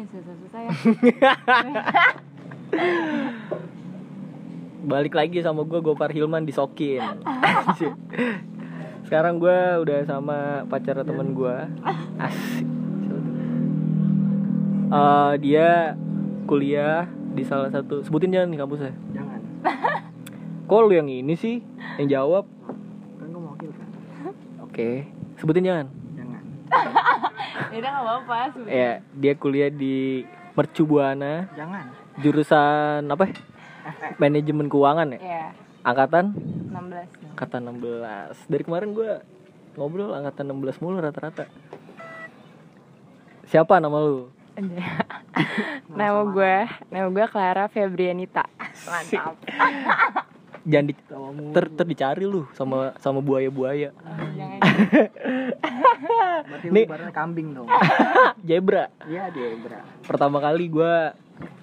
jangan 0.00 0.16
susah-susah 0.16 0.60
ya. 0.64 0.72
Balik 4.90 5.12
lagi 5.12 5.44
sama 5.44 5.68
gue 5.68 5.80
Gopar 5.84 6.08
Hilman 6.08 6.48
disokin 6.48 7.20
sekarang 9.04 9.42
gue 9.42 9.58
udah 9.84 10.06
sama 10.06 10.62
pacar 10.70 11.02
temen 11.04 11.34
gue 11.36 11.56
asik. 12.16 12.66
Eh, 14.90 15.32
dia 15.44 15.94
kuliah 16.46 17.06
di 17.34 17.42
salah 17.46 17.70
satu 17.70 18.02
sebutin 18.02 18.32
jangan 18.34 18.48
nih 18.50 18.58
kampusnya. 18.58 18.94
Jangan. 19.14 19.40
kok 20.66 20.80
lu 20.82 20.94
yang 20.94 21.10
ini 21.10 21.34
sih? 21.38 21.62
Yang 21.98 22.08
jawab? 22.16 22.44
Kan 23.18 23.28
gue 23.30 23.42
mau 23.42 23.54
kan. 23.54 23.88
oke. 24.66 24.90
Sebutin 25.38 25.66
Jangan. 25.66 25.99
Ya 27.70 27.76
udah 27.78 27.90
nggak 27.90 28.04
apa-apa 28.04 28.38
sebenarnya. 28.52 28.74
ya 28.74 28.92
dia 29.14 29.32
kuliah 29.38 29.70
di 29.70 30.26
Mercu 30.58 30.82
Buana 30.84 31.46
Jangan. 31.54 31.84
jurusan 32.18 33.06
apa? 33.06 33.24
Ya? 33.30 33.34
manajemen 34.20 34.66
keuangan 34.68 35.16
ya? 35.16 35.18
Iya, 35.18 35.46
angkatan? 35.86 36.36
16 36.36 37.32
angkatan 37.34 37.60
16 37.80 38.50
dari 38.52 38.62
kemarin 38.66 38.90
gue 38.92 39.10
ngobrol 39.78 40.12
angkatan 40.12 40.50
16 40.52 40.82
mulu 40.82 41.00
rata-rata. 41.00 41.46
Siapa 43.48 43.80
nama 43.80 43.98
lu? 43.98 44.28
Nama 45.90 46.20
gue 46.22 46.56
nama 46.92 47.08
gue 47.08 47.26
Clara 47.32 47.64
Febrianita. 47.66 48.44
Mantap 48.86 49.34
jangan 50.62 50.86
di, 50.86 50.94
ter, 51.50 51.64
ter 51.72 51.86
dicari 51.86 52.24
lu 52.24 52.44
sama 52.52 52.92
sama 52.98 53.20
buaya-buaya 53.20 53.90
Berarti 56.40 56.66
Nih. 56.68 56.86
kambing 57.10 57.54
dong. 57.54 57.68
Jebra 58.48 58.88
Iya 59.04 59.30
dia 59.30 59.56
bra. 59.56 59.80
pertama 60.04 60.38
kali 60.38 60.68
gue 60.68 60.94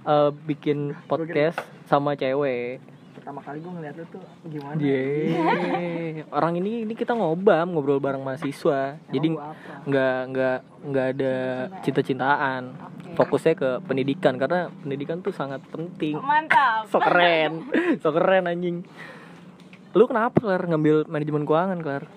uh, 0.03 0.29
bikin 0.45 0.95
podcast 1.05 1.59
sama 1.85 2.13
cewek 2.13 2.81
Pertama 3.27 3.43
kali 3.43 3.59
gue 3.59 3.73
ngeliat 3.75 3.95
lu 3.99 4.05
tuh 4.07 4.23
gimana? 4.47 4.79
Yeay. 4.79 6.23
orang 6.39 6.63
ini 6.63 6.87
ini 6.87 6.95
kita 6.95 7.11
ngobam 7.11 7.75
ngobrol 7.75 7.99
bareng 7.99 8.23
mahasiswa. 8.23 8.95
Jadi 9.11 9.35
Emang 9.35 9.51
apa? 9.51 9.83
nggak 9.83 10.19
nggak 10.31 10.57
nggak 10.87 11.05
ada 11.11 11.35
cinta-cintaan. 11.83 12.63
fokusnya 13.19 13.53
ke 13.59 13.69
pendidikan 13.83 14.39
karena 14.39 14.71
pendidikan 14.79 15.19
tuh 15.19 15.35
sangat 15.35 15.59
penting. 15.67 16.15
Mantap. 16.23 16.87
So 16.87 17.03
keren. 17.03 17.67
So 17.99 18.15
keren 18.15 18.47
anjing. 18.47 18.87
Lu 19.91 20.07
kenapa 20.07 20.39
Klar 20.39 20.63
ngambil 20.63 21.11
manajemen 21.11 21.43
keuangan 21.43 21.83
Klar 21.83 22.07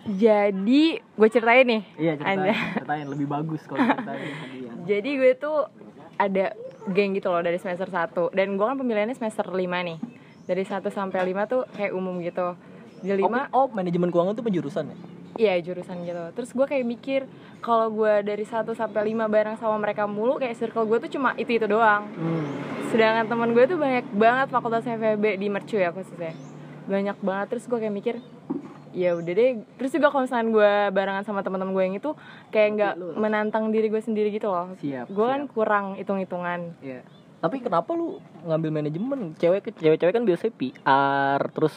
jadi 0.00 0.96
gue 1.04 1.28
ceritain 1.28 1.68
nih. 1.68 1.82
Iya 2.00 2.12
ceritain, 2.16 2.40
Anda. 2.40 2.54
ceritain. 2.56 3.06
Lebih 3.12 3.26
bagus 3.28 3.60
kalau 3.68 3.84
ceritain 3.84 4.32
jadi 4.90 5.10
gue 5.12 5.32
tuh 5.36 5.68
ada 6.16 6.56
geng 6.88 7.12
gitu 7.12 7.28
loh 7.28 7.44
dari 7.44 7.60
semester 7.60 7.88
1 7.88 8.32
dan 8.32 8.56
gue 8.56 8.64
kan 8.64 8.76
pemilihannya 8.80 9.16
semester 9.16 9.44
5 9.44 9.60
nih 9.60 9.98
dari 10.50 10.66
1 10.66 10.82
sampai 10.90 11.30
5 11.30 11.46
tuh 11.46 11.62
kayak 11.78 11.94
umum 11.94 12.18
gitu. 12.18 12.58
Di 13.06 13.14
5 13.14 13.22
oh, 13.22 13.30
oh 13.54 13.66
manajemen 13.70 14.10
keuangan 14.10 14.34
tuh 14.34 14.42
penjurusan 14.42 14.90
ya? 14.90 14.96
Iya 15.38 15.54
jurusan 15.62 16.02
gitu. 16.02 16.24
Terus 16.34 16.50
gue 16.50 16.66
kayak 16.66 16.84
mikir 16.84 17.20
kalau 17.62 17.86
gue 17.94 18.26
dari 18.26 18.42
1 18.42 18.66
sampai 18.74 19.14
5 19.14 19.30
bareng 19.30 19.56
sama 19.62 19.78
mereka 19.78 20.10
mulu 20.10 20.42
Kayak 20.42 20.58
circle 20.58 20.90
gue 20.90 20.98
tuh 21.06 21.10
cuma 21.14 21.38
itu-itu 21.38 21.70
doang. 21.70 22.10
Hmm. 22.18 22.50
Sedangkan 22.90 23.30
teman 23.30 23.54
gue 23.54 23.64
tuh 23.70 23.78
banyak 23.78 24.10
banget 24.10 24.50
fakultas 24.50 24.82
FEB 24.82 25.38
di 25.38 25.46
Mercu 25.46 25.78
ya 25.78 25.94
khususnya. 25.94 26.34
Banyak 26.90 27.22
banget. 27.22 27.46
Terus 27.54 27.64
gue 27.70 27.78
kayak 27.78 27.94
mikir 27.94 28.14
ya 28.90 29.14
udah 29.14 29.32
deh. 29.32 29.62
Terus 29.78 29.90
juga 29.94 30.10
kalau 30.10 30.26
misalnya 30.26 30.46
gue 30.50 30.72
barengan 30.90 31.22
sama 31.22 31.46
teman-teman 31.46 31.72
gue 31.78 31.84
yang 31.86 31.96
itu 32.02 32.10
kayak 32.50 32.68
nggak 32.74 32.94
menantang 33.14 33.70
diri 33.70 33.86
gue 33.86 34.02
sendiri 34.02 34.34
gitu 34.34 34.50
loh. 34.50 34.74
Siap, 34.82 35.06
gue 35.06 35.26
kan 35.30 35.46
kurang 35.46 35.94
hitung-hitungan. 35.94 36.74
Iya. 36.82 37.06
Tapi 37.40 37.56
kenapa 37.64 37.96
lu 37.96 38.20
ngambil 38.44 38.70
manajemen? 38.70 39.32
Cewek 39.40 39.72
cewek-cewek 39.80 40.12
kan 40.12 40.24
biasanya 40.28 40.52
PR 40.56 41.40
terus 41.56 41.74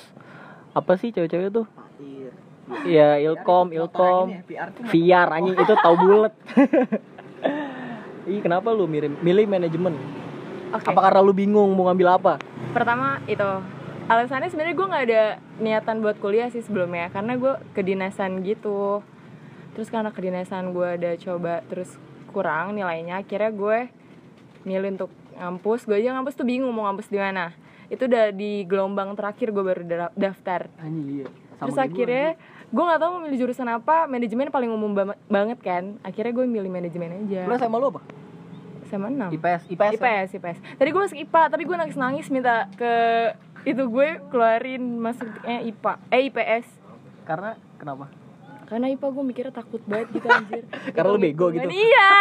apa 0.75 0.91
sih 1.00 1.16
cewek-cewek 1.16 1.50
tuh? 1.51 1.66
Iya. 2.00 2.31
Iya, 2.88 3.09
Ilkom, 3.28 3.75
Ilkom, 3.75 4.28
Ini 4.31 4.56
ya, 4.56 4.66
VR 4.88 5.29
anjing 5.35 5.56
itu 5.56 5.74
tahu 5.75 5.96
bulet. 6.00 6.34
Ih, 8.31 8.40
kenapa 8.40 8.72
lu 8.72 8.88
milih, 8.88 9.19
milih 9.19 9.46
manajemen? 9.51 10.00
Oke. 10.72 10.88
Apa 10.88 11.00
karena 11.12 11.19
lu 11.19 11.35
bingung 11.35 11.75
mau 11.75 11.91
ngambil 11.91 12.07
apa? 12.16 12.34
pertama 12.74 13.22
itu 13.30 13.45
alasannya 14.09 14.50
sebenarnya 14.50 14.75
gue 14.75 14.88
nggak 14.90 15.06
ada 15.07 15.24
niatan 15.62 16.01
buat 16.01 16.18
kuliah 16.18 16.50
sih 16.50 16.66
sebelumnya 16.66 17.13
karena 17.13 17.38
gue 17.38 17.53
kedinasan 17.78 18.41
gitu 18.41 19.06
terus 19.78 19.94
karena 19.94 20.09
kedinasan 20.09 20.74
gue 20.74 20.97
ada 20.97 21.13
coba 21.22 21.62
terus 21.69 21.94
kurang 22.34 22.74
nilainya 22.74 23.22
akhirnya 23.22 23.53
gue 23.53 23.80
milih 24.66 24.97
untuk 24.97 25.13
ngampus 25.35 25.83
gue 25.83 25.95
aja 25.95 26.13
ngampus 26.13 26.33
tuh 26.33 26.44
bingung 26.44 26.69
mau 26.69 26.85
ngampus 26.85 27.07
di 27.07 27.17
mana 27.17 27.51
itu 27.88 28.03
udah 28.03 28.29
di 28.29 28.63
gelombang 28.63 29.13
terakhir 29.13 29.49
gue 29.49 29.63
baru 29.63 29.81
da- 29.83 30.13
daftar 30.13 30.69
Anjing 30.77 31.07
iya. 31.16 31.27
Sama 31.53 31.69
terus 31.69 31.79
akhirnya 31.79 32.27
gue 32.67 32.83
nggak 32.83 32.99
tahu 32.99 33.09
mau 33.11 33.21
milih 33.21 33.39
jurusan 33.39 33.67
apa 33.67 34.05
manajemen 34.05 34.49
paling 34.49 34.67
umum 34.67 34.91
ba- 34.91 35.19
banget 35.27 35.59
kan 35.59 35.83
akhirnya 36.01 36.33
gue 36.33 36.45
milih 36.47 36.67
manajemen 36.67 37.23
aja 37.23 37.45
Lu 37.45 37.55
sama 37.55 37.77
lu 37.77 37.89
apa? 37.89 38.01
sama 38.85 39.09
enam 39.09 39.29
IPS, 39.31 39.73
IPS. 39.73 39.91
IPS, 39.97 40.29
IPS. 40.38 40.57
Tadi 40.77 40.89
gue 40.89 41.01
masuk 41.01 41.17
IPA, 41.17 41.41
tapi 41.50 41.63
gue 41.65 41.73
nangis-nangis 41.73 42.29
minta 42.29 42.69
ke 42.77 42.94
itu 43.65 43.81
gue 43.81 44.21
keluarin 44.29 45.01
masuknya 45.01 45.65
IPA, 45.65 45.94
eh 46.09 46.29
IPS. 46.29 46.65
Karena 47.25 47.57
kenapa? 47.73 48.05
Karena 48.63 48.94
IPA 48.94 49.07
gue 49.09 49.23
mikirnya 49.23 49.50
takut 49.50 49.81
banget 49.83 50.13
gitu 50.13 50.29
anjir. 50.31 50.69
Karena 50.94 51.09
lu 51.09 51.17
bego 51.17 51.50
gitu. 51.50 51.65
Iya. 51.65 52.11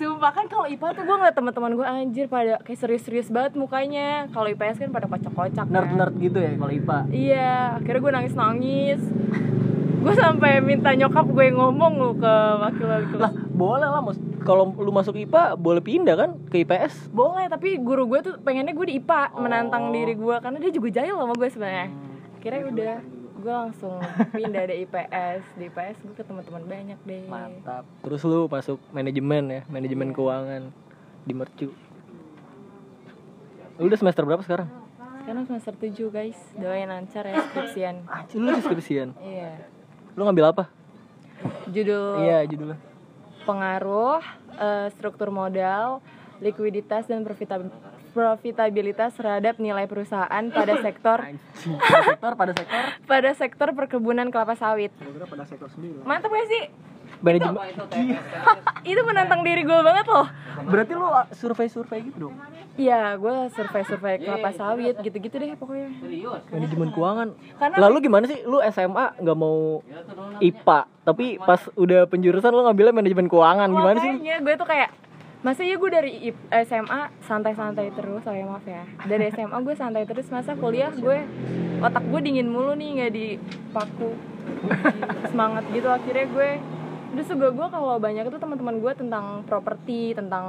Sumpah 0.00 0.32
kan 0.32 0.48
kalau 0.48 0.64
IPA 0.64 0.96
tuh 0.96 1.04
gue 1.04 1.12
ngeliat 1.12 1.36
teman-teman 1.36 1.76
gue 1.76 1.84
anjir 1.84 2.24
pada 2.24 2.56
kayak 2.64 2.80
serius-serius 2.80 3.28
banget 3.28 3.52
mukanya. 3.52 4.32
Kalau 4.32 4.48
IPS 4.48 4.80
kan 4.80 4.88
pada 4.88 5.04
kocak-kocak. 5.04 5.68
kan. 5.68 5.76
Nerd-nerd 5.76 6.16
gitu 6.16 6.40
ya 6.40 6.56
kalau 6.56 6.72
IPA. 6.72 6.98
Iya, 7.12 7.52
akhirnya 7.76 8.00
gue 8.00 8.12
nangis-nangis. 8.16 9.00
gue 10.00 10.14
sampai 10.16 10.64
minta 10.64 10.96
nyokap 10.96 11.28
gue 11.28 11.52
ngomong 11.52 11.92
lu 12.00 12.16
ke 12.16 12.34
wakil-wakil 12.64 13.20
Lah, 13.20 13.32
boleh 13.52 13.88
lah 13.92 14.00
Mas. 14.00 14.16
Kalau 14.40 14.72
lu 14.72 14.88
masuk 14.88 15.20
IPA 15.20 15.60
boleh 15.60 15.84
pindah 15.84 16.16
kan 16.16 16.30
ke 16.48 16.64
IPS? 16.64 17.12
Boleh, 17.12 17.52
tapi 17.52 17.76
guru 17.76 18.08
gue 18.08 18.24
tuh 18.24 18.34
pengennya 18.40 18.72
gue 18.72 18.86
di 18.88 18.96
IPA 18.96 19.36
Oh. 19.36 19.44
menantang 19.44 19.92
diri 19.92 20.16
gue 20.16 20.36
karena 20.40 20.56
dia 20.56 20.72
juga 20.72 20.88
jahil 20.88 21.20
sama 21.20 21.36
gue 21.36 21.48
sebenarnya. 21.52 21.92
Kira 22.40 22.64
udah 22.64 23.19
gue 23.40 23.50
langsung 23.50 23.96
pindah 24.30 24.62
dari 24.62 24.84
IPS 24.84 25.42
di 25.56 25.66
IPS 25.66 25.96
gue 26.02 26.14
ketemu 26.14 26.40
teman 26.42 26.64
banyak 26.64 26.98
deh. 27.02 27.24
Mantap. 27.26 27.84
Terus 28.00 28.20
lu 28.22 28.46
masuk 28.46 28.78
manajemen 28.90 29.44
ya, 29.50 29.62
manajemen 29.66 30.12
keuangan 30.12 30.62
di 31.22 31.32
Mercu. 31.32 31.68
Lu 33.76 33.88
udah 33.88 33.96
semester 33.96 34.22
berapa 34.22 34.42
sekarang? 34.42 34.68
Sekarang 35.20 35.44
semester 35.46 35.74
7 35.74 36.10
guys, 36.10 36.36
doain 36.54 36.84
lancar 36.84 37.24
ya 37.24 37.40
skripsian. 37.42 38.04
Anjir, 38.04 38.36
lu 38.36 38.52
deskripsian. 38.52 39.08
Iya. 39.16 39.64
Lu 40.12 40.24
ngambil 40.24 40.52
apa? 40.52 40.64
Judul 41.66 42.20
Iya, 42.20 42.44
judulnya. 42.44 42.76
pengaruh, 43.42 44.20
eh, 44.54 44.86
struktur 44.92 45.32
modal, 45.32 46.04
likuiditas 46.38 47.04
dan 47.04 47.24
profita- 47.24 47.64
profitabilitas 48.10 49.14
terhadap 49.14 49.56
nilai 49.56 49.86
perusahaan 49.86 50.44
pada 50.50 50.74
sektor 50.82 51.18
pada 51.22 52.02
sektor 52.04 52.32
pada 52.34 52.52
sektor 52.52 52.82
pada 53.06 53.30
sektor 53.34 53.68
perkebunan 53.72 54.28
kelapa 54.28 54.54
sawit. 54.54 54.90
Pada 54.98 55.44
sektor 55.46 55.70
sendiri. 55.70 56.02
Mantap 56.02 56.30
gak 56.30 56.46
sih? 56.50 56.64
manajemen. 57.20 57.56
Itu 58.90 59.00
menantang 59.04 59.40
diri 59.44 59.62
gue 59.62 59.78
banget 59.84 60.06
loh. 60.08 60.26
Berarti 60.66 60.92
lu 60.96 61.06
ah, 61.06 61.28
survei-survei 61.30 62.00
gitu 62.08 62.28
dong. 62.28 62.34
Iya, 62.80 63.18
gue 63.20 63.34
survei-survei 63.52 64.24
kelapa 64.24 64.50
sawit 64.56 64.96
gitu-gitu 65.04 65.36
deh 65.36 65.52
pokoknya. 65.56 65.88
Manajemen 66.48 66.88
keuangan. 66.90 67.28
Karena- 67.60 67.78
Lalu 67.78 67.96
gimana 68.08 68.24
sih 68.24 68.40
lu 68.44 68.58
SMA 68.64 69.20
nggak 69.20 69.36
mau 69.36 69.84
IPA, 70.40 70.78
tapi 71.04 71.36
pas 71.38 71.60
udah 71.76 72.08
penjurusan 72.08 72.50
lu 72.50 72.64
ngambilnya 72.64 72.94
manajemen 72.94 73.28
keuangan 73.28 73.68
gimana 73.68 73.98
sih? 74.00 74.12
Makanya 74.16 74.36
gue 74.40 74.54
tuh 74.56 74.68
kayak 74.68 74.88
masa 75.40 75.64
ya 75.64 75.80
gue 75.80 75.90
dari 75.90 76.12
SMA 76.68 77.00
santai-santai 77.24 77.96
terus, 77.96 78.20
oh 78.28 78.34
ya 78.34 78.44
maaf 78.44 78.66
ya. 78.68 78.84
Dari 79.08 79.32
SMA 79.32 79.56
gue 79.64 79.74
santai 79.76 80.04
terus, 80.04 80.28
masa 80.28 80.52
kuliah 80.52 80.92
gue 80.92 81.24
otak 81.80 82.04
gue 82.04 82.20
dingin 82.20 82.48
mulu 82.48 82.76
nih 82.76 82.88
nggak 83.00 83.12
dipaku 83.16 84.12
semangat 85.32 85.64
gitu 85.72 85.88
akhirnya 85.88 86.26
gue 86.28 86.50
Terus 87.10 87.26
juga 87.26 87.50
gue 87.50 87.66
kalau 87.74 87.98
banyak 87.98 88.22
itu 88.30 88.38
teman-teman 88.38 88.78
gue 88.78 88.92
tentang 88.94 89.42
properti, 89.42 90.14
tentang 90.14 90.46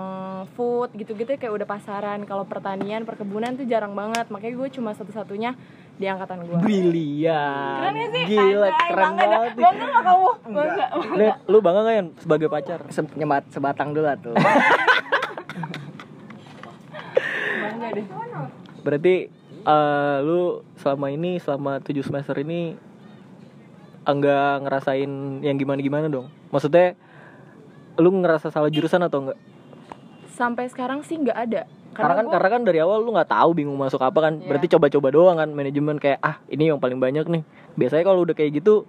food 0.53 0.93
gitu-gitu 0.93 1.33
kayak 1.33 1.49
udah 1.57 1.65
pasaran. 1.65 2.21
Kalau 2.29 2.45
pertanian, 2.45 3.01
perkebunan 3.01 3.57
tuh 3.57 3.65
jarang 3.65 3.97
banget. 3.97 4.29
Makanya 4.29 4.61
gue 4.61 4.69
cuma 4.77 4.93
satu-satunya 4.93 5.57
di 5.95 6.05
angkatan 6.05 6.37
gue. 6.43 6.57
Brilian. 6.57 7.77
Keren 7.77 7.93
gak 7.93 8.09
sih? 8.09 8.23
Gila, 8.25 8.67
Anjay, 8.67 8.87
keren 8.87 9.03
bangga 9.03 9.21
dah. 9.21 9.29
banget. 9.31 9.51
Bangga 9.55 9.85
gak 9.85 10.03
kamu? 10.03 10.29
Bangga. 10.47 10.85
Lu, 11.11 11.25
lu 11.45 11.57
bangga 11.59 11.81
gak 11.81 11.93
ya 11.93 12.03
sebagai 12.17 12.47
pacar? 12.47 12.79
Se- 12.87 13.15
nyebat 13.15 13.43
sebatang 13.49 13.89
dulu 13.91 14.07
tuh. 14.19 14.33
Bangga 17.61 17.87
deh. 17.91 18.05
Berarti 18.81 19.15
eh, 19.61 20.17
lu 20.21 20.41
selama 20.75 21.07
ini 21.09 21.37
selama 21.37 21.77
7 21.79 22.01
semester 22.01 22.35
ini 22.37 22.73
enggak 24.01 24.65
ngerasain 24.65 25.11
yang 25.39 25.55
gimana-gimana 25.55 26.09
dong. 26.09 26.27
Maksudnya 26.49 26.97
lu 27.95 28.09
ngerasa 28.17 28.49
salah 28.49 28.69
jurusan 28.69 29.01
atau 29.01 29.21
enggak? 29.21 29.39
sampai 30.31 30.65
sekarang 30.65 31.05
sih 31.05 31.21
nggak 31.21 31.37
ada 31.37 31.61
Karena 31.91 32.13
kan 32.15 32.25
gua- 32.25 32.33
karena 32.39 32.49
kan 32.49 32.61
dari 32.63 32.79
awal 32.79 33.03
lu 33.03 33.11
nggak 33.11 33.31
tahu 33.31 33.49
bingung 33.51 33.75
masuk 33.75 33.99
apa 33.99 34.19
kan. 34.19 34.33
Iya. 34.39 34.47
Berarti 34.47 34.67
coba-coba 34.71 35.07
doang 35.11 35.37
kan 35.37 35.49
manajemen 35.51 35.99
kayak 35.99 36.19
ah 36.19 36.39
ini 36.47 36.71
yang 36.71 36.79
paling 36.79 36.97
banyak 36.97 37.27
nih. 37.27 37.43
Biasanya 37.75 38.03
kalau 38.07 38.23
udah 38.23 38.35
kayak 38.35 38.63
gitu 38.63 38.87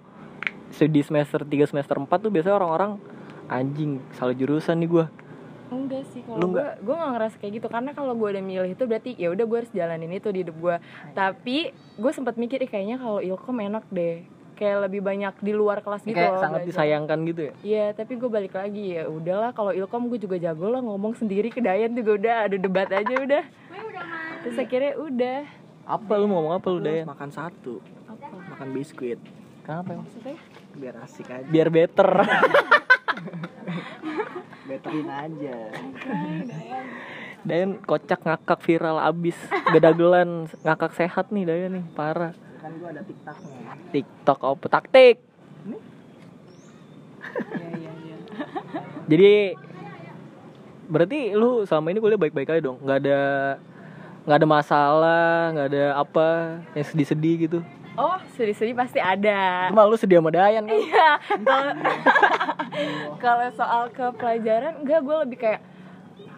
di 0.73 1.01
semester 1.01 1.45
3 1.45 1.69
semester 1.69 1.95
4 1.95 2.09
tuh 2.17 2.31
biasanya 2.33 2.57
orang-orang 2.57 2.97
anjing 3.45 4.01
salah 4.15 4.33
jurusan 4.33 4.79
nih 4.79 4.89
gua. 4.89 5.07
enggak 5.73 6.05
sih 6.13 6.21
kalau 6.21 6.53
gue 6.53 6.61
gue 6.85 6.93
nggak 6.93 7.11
ngerasa 7.17 7.35
kayak 7.41 7.53
gitu 7.57 7.65
karena 7.65 7.97
kalau 7.97 8.13
gue 8.13 8.29
udah 8.29 8.43
milih 8.45 8.77
itu 8.77 8.85
berarti 8.85 9.17
ya 9.17 9.33
udah 9.33 9.41
gue 9.41 9.57
harus 9.57 9.73
jalanin 9.73 10.13
itu 10.13 10.29
di 10.29 10.45
hidup 10.45 10.53
gue 10.61 10.75
tapi 11.17 11.57
gue 11.73 12.11
sempat 12.13 12.37
mikir 12.37 12.61
"Ih, 12.61 12.69
kayaknya 12.69 13.01
kalau 13.01 13.17
ilkom 13.17 13.57
enak 13.57 13.81
deh 13.89 14.21
kayak 14.53 14.77
lebih 14.83 15.01
banyak 15.01 15.33
di 15.37 15.51
luar 15.51 15.79
kelas 15.79 16.01
gitu 16.01 16.13
kayak 16.13 16.29
loh 16.29 16.39
sangat 16.39 16.59
belajar. 16.59 16.69
disayangkan 16.71 17.19
gitu 17.25 17.41
ya. 17.41 17.53
Iya, 17.59 17.85
tapi 17.93 18.13
gue 18.15 18.27
balik 18.27 18.53
lagi 18.53 18.85
ya 18.93 19.03
udahlah 19.05 19.51
kalau 19.51 19.69
ilkom 19.69 20.07
gue 20.07 20.17
juga 20.17 20.37
jago 20.37 20.67
lah 20.67 20.79
ngomong 20.79 21.13
sendiri 21.13 21.47
ke 21.47 21.59
Dayan 21.59 21.91
juga 21.91 22.15
udah 22.15 22.35
ada 22.43 22.55
debat 22.55 22.87
aja 22.87 23.15
udah. 23.15 23.43
Terus 24.41 24.57
akhirnya 24.57 24.93
udah. 24.95 25.39
Apa 25.83 26.15
lu 26.15 26.25
mau 26.25 26.39
ngomong 26.39 26.55
apa 26.55 26.67
lu 26.69 26.79
Dayan? 26.79 27.03
makan 27.05 27.27
satu 27.27 27.83
Apa 28.05 28.23
makan 28.49 28.67
biskuit 28.71 29.19
Kenapa 29.61 29.91
emang? 29.91 30.07
maksudnya? 30.07 30.39
biar 30.73 30.95
asik 31.01 31.27
aja 31.27 31.43
Biar 31.45 31.67
better. 31.67 32.07
betterin 34.63 35.09
aja 35.09 35.57
Dayan 37.43 37.75
kocak 37.79 38.23
ngakak 38.23 38.59
viral 38.59 38.95
abis 38.97 39.35
Bedagelan 39.69 40.47
ngakak 40.61 40.95
sehat 40.95 41.27
nih 41.29 41.43
Dayan 41.43 41.71
nih 41.73 41.85
parah 41.91 42.31
kan 42.63 42.71
gua 42.79 42.89
ada 42.89 43.03
tiktoknya 43.03 43.59
TikTok 43.91 44.39
apa 44.41 44.65
taktik 44.71 45.15
Iya 47.53 47.69
iya 47.73 47.91
iya. 47.99 48.17
Jadi 49.09 49.33
berarti 50.85 51.19
lu 51.33 51.63
selama 51.63 51.89
ini 51.89 51.99
kuliah 51.99 52.15
baik-baik 52.17 52.49
aja 52.49 52.61
dong 52.61 52.77
nggak 52.79 52.99
ada 52.99 53.19
nggak 54.23 54.37
ada 54.37 54.47
masalah 54.47 55.35
nggak 55.51 55.67
ada 55.67 55.85
apa 55.97 56.27
yang 56.73 56.85
sedih-sedih 56.85 57.35
gitu 57.41 57.59
Oh, 57.93 58.17
sedih-sedih 58.33 58.73
pasti 58.73 58.97
ada. 58.97 59.69
cuma 59.69 59.85
lu 59.85 59.93
sedih 59.93 60.17
sama 60.17 60.33
Dayan 60.33 60.65
kan 60.65 60.73
Iya. 60.73 61.09
Kalau 61.39 61.71
kalau 63.23 63.47
soal 63.53 63.83
ke 63.89 64.05
pelajaran 64.13 64.81
enggak 64.81 64.99
gue 64.99 65.17
lebih 65.21 65.37
kayak 65.39 65.61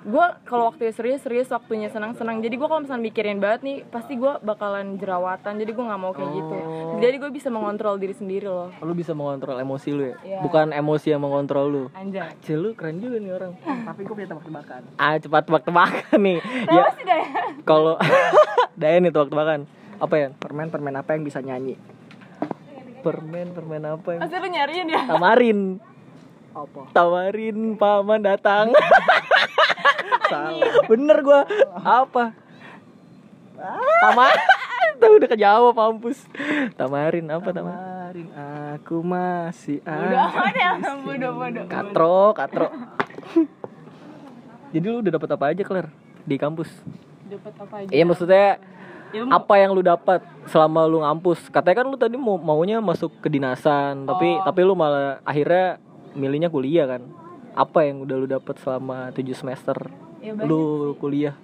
gue 0.06 0.26
kalau 0.44 0.70
waktunya 0.70 0.94
serius 0.94 1.20
serius 1.20 1.50
waktunya 1.50 1.90
senang 1.90 2.14
senang 2.14 2.38
jadi 2.38 2.54
gue 2.54 2.64
kalau 2.64 2.78
misalnya 2.78 3.04
mikirin 3.04 3.42
banget 3.42 3.62
nih 3.62 3.78
pasti 3.86 4.14
gue 4.14 4.38
bakalan 4.40 4.96
jerawatan. 4.96 5.58
Jadi 5.58 5.72
gue 5.72 5.82
nggak 5.84 5.98
mau 5.98 6.14
kayak 6.14 6.30
gitu. 6.32 6.56
Oh. 6.56 7.02
jadi 7.02 7.16
gue 7.18 7.32
bisa 7.32 7.50
mengontrol 7.50 7.98
diri 7.98 8.14
sendiri 8.14 8.46
loh. 8.46 8.70
Lu 8.80 8.94
bisa 8.94 9.12
mengontrol 9.12 9.58
emosi 9.58 9.90
lu 9.90 10.04
ya? 10.06 10.16
Iya. 10.22 10.40
bukan 10.40 10.72
emosi 10.72 11.08
yang 11.10 11.20
mengontrol 11.20 11.66
lu. 11.66 11.84
Anjay. 11.92 12.38
Cil 12.40 12.60
lu 12.60 12.70
keren 12.72 12.98
juga 12.98 13.18
nih 13.18 13.34
orang. 13.34 13.52
Tapi 13.58 14.00
gua 14.02 14.14
punya 14.14 14.30
tebak-tebakan. 14.30 14.82
Ah 14.96 15.18
cepat 15.18 15.42
tebak-tebakan 15.44 16.20
nih. 16.20 16.38
Ya 16.68 16.80
Apa 16.80 16.92
sih 16.92 17.04
Dayan? 17.04 17.50
kalau 17.66 17.94
Dayan 18.80 19.02
nih 19.02 19.12
tebak-tebakan. 19.12 19.60
Apa 19.96 20.16
ya? 20.16 20.28
Permen 20.34 20.68
permen 20.70 20.94
apa 20.94 21.10
yang 21.12 21.24
bisa 21.24 21.42
nyanyi? 21.42 21.82
Permen 23.02 23.54
permen 23.54 23.84
apa 23.88 24.08
yang 24.12 24.22
Masih 24.22 24.38
lu 24.38 24.48
nyariin 24.48 24.88
ya? 24.88 25.02
tamarin. 25.08 25.60
Apa? 26.52 26.88
Tawarin 26.90 27.76
paman 27.76 28.24
datang 28.24 28.72
salah. 30.28 30.74
Bener 30.86 31.18
gua. 31.22 31.42
Apa? 31.78 32.34
Tamar. 34.02 34.36
Tuh 35.00 35.12
udah 35.14 35.28
kejawab 35.28 35.74
mampus. 35.74 36.24
Tamarin 36.74 37.28
apa 37.28 37.50
tamar? 37.50 37.76
Kemarin 37.76 38.28
aku 38.74 38.96
masih 39.02 39.80
Udah 39.82 40.32
ada. 40.32 40.80
ada 40.80 40.92
bodoh 40.98 41.34
bodoh. 41.36 41.66
katro 41.68 42.20
katro. 42.32 42.68
Jadi 44.72 44.86
lu 44.86 45.00
udah 45.00 45.12
dapat 45.12 45.30
apa 45.32 45.46
aja 45.50 45.64
Claire 45.64 45.90
di 46.22 46.36
kampus? 46.36 46.68
Dapat 47.26 47.54
apa 47.58 47.76
aja? 47.80 47.90
iya 47.90 48.04
maksudnya 48.04 48.60
Ilmu. 49.12 49.32
apa 49.32 49.54
yang 49.56 49.72
lu 49.72 49.82
dapat 49.82 50.20
selama 50.46 50.84
lu 50.84 51.00
ngampus? 51.00 51.48
Katanya 51.50 51.82
kan 51.82 51.88
lu 51.88 51.98
tadi 51.98 52.16
mau 52.16 52.36
maunya 52.36 52.80
masuk 52.80 53.20
kedinasan 53.20 54.04
tapi 54.04 54.36
Oh. 54.36 54.44
tapi 54.44 54.60
lu 54.62 54.76
malah 54.76 55.20
akhirnya 55.22 55.80
milihnya 56.12 56.48
kuliah 56.48 56.88
kan? 56.88 57.04
Apa 57.52 57.84
yang 57.84 58.00
udah 58.02 58.16
lu 58.16 58.28
dapat 58.30 58.56
selama 58.60 59.12
7 59.12 59.32
semester 59.34 59.76
Ya, 60.26 60.34
lu 60.34 60.98
kuliah 60.98 61.38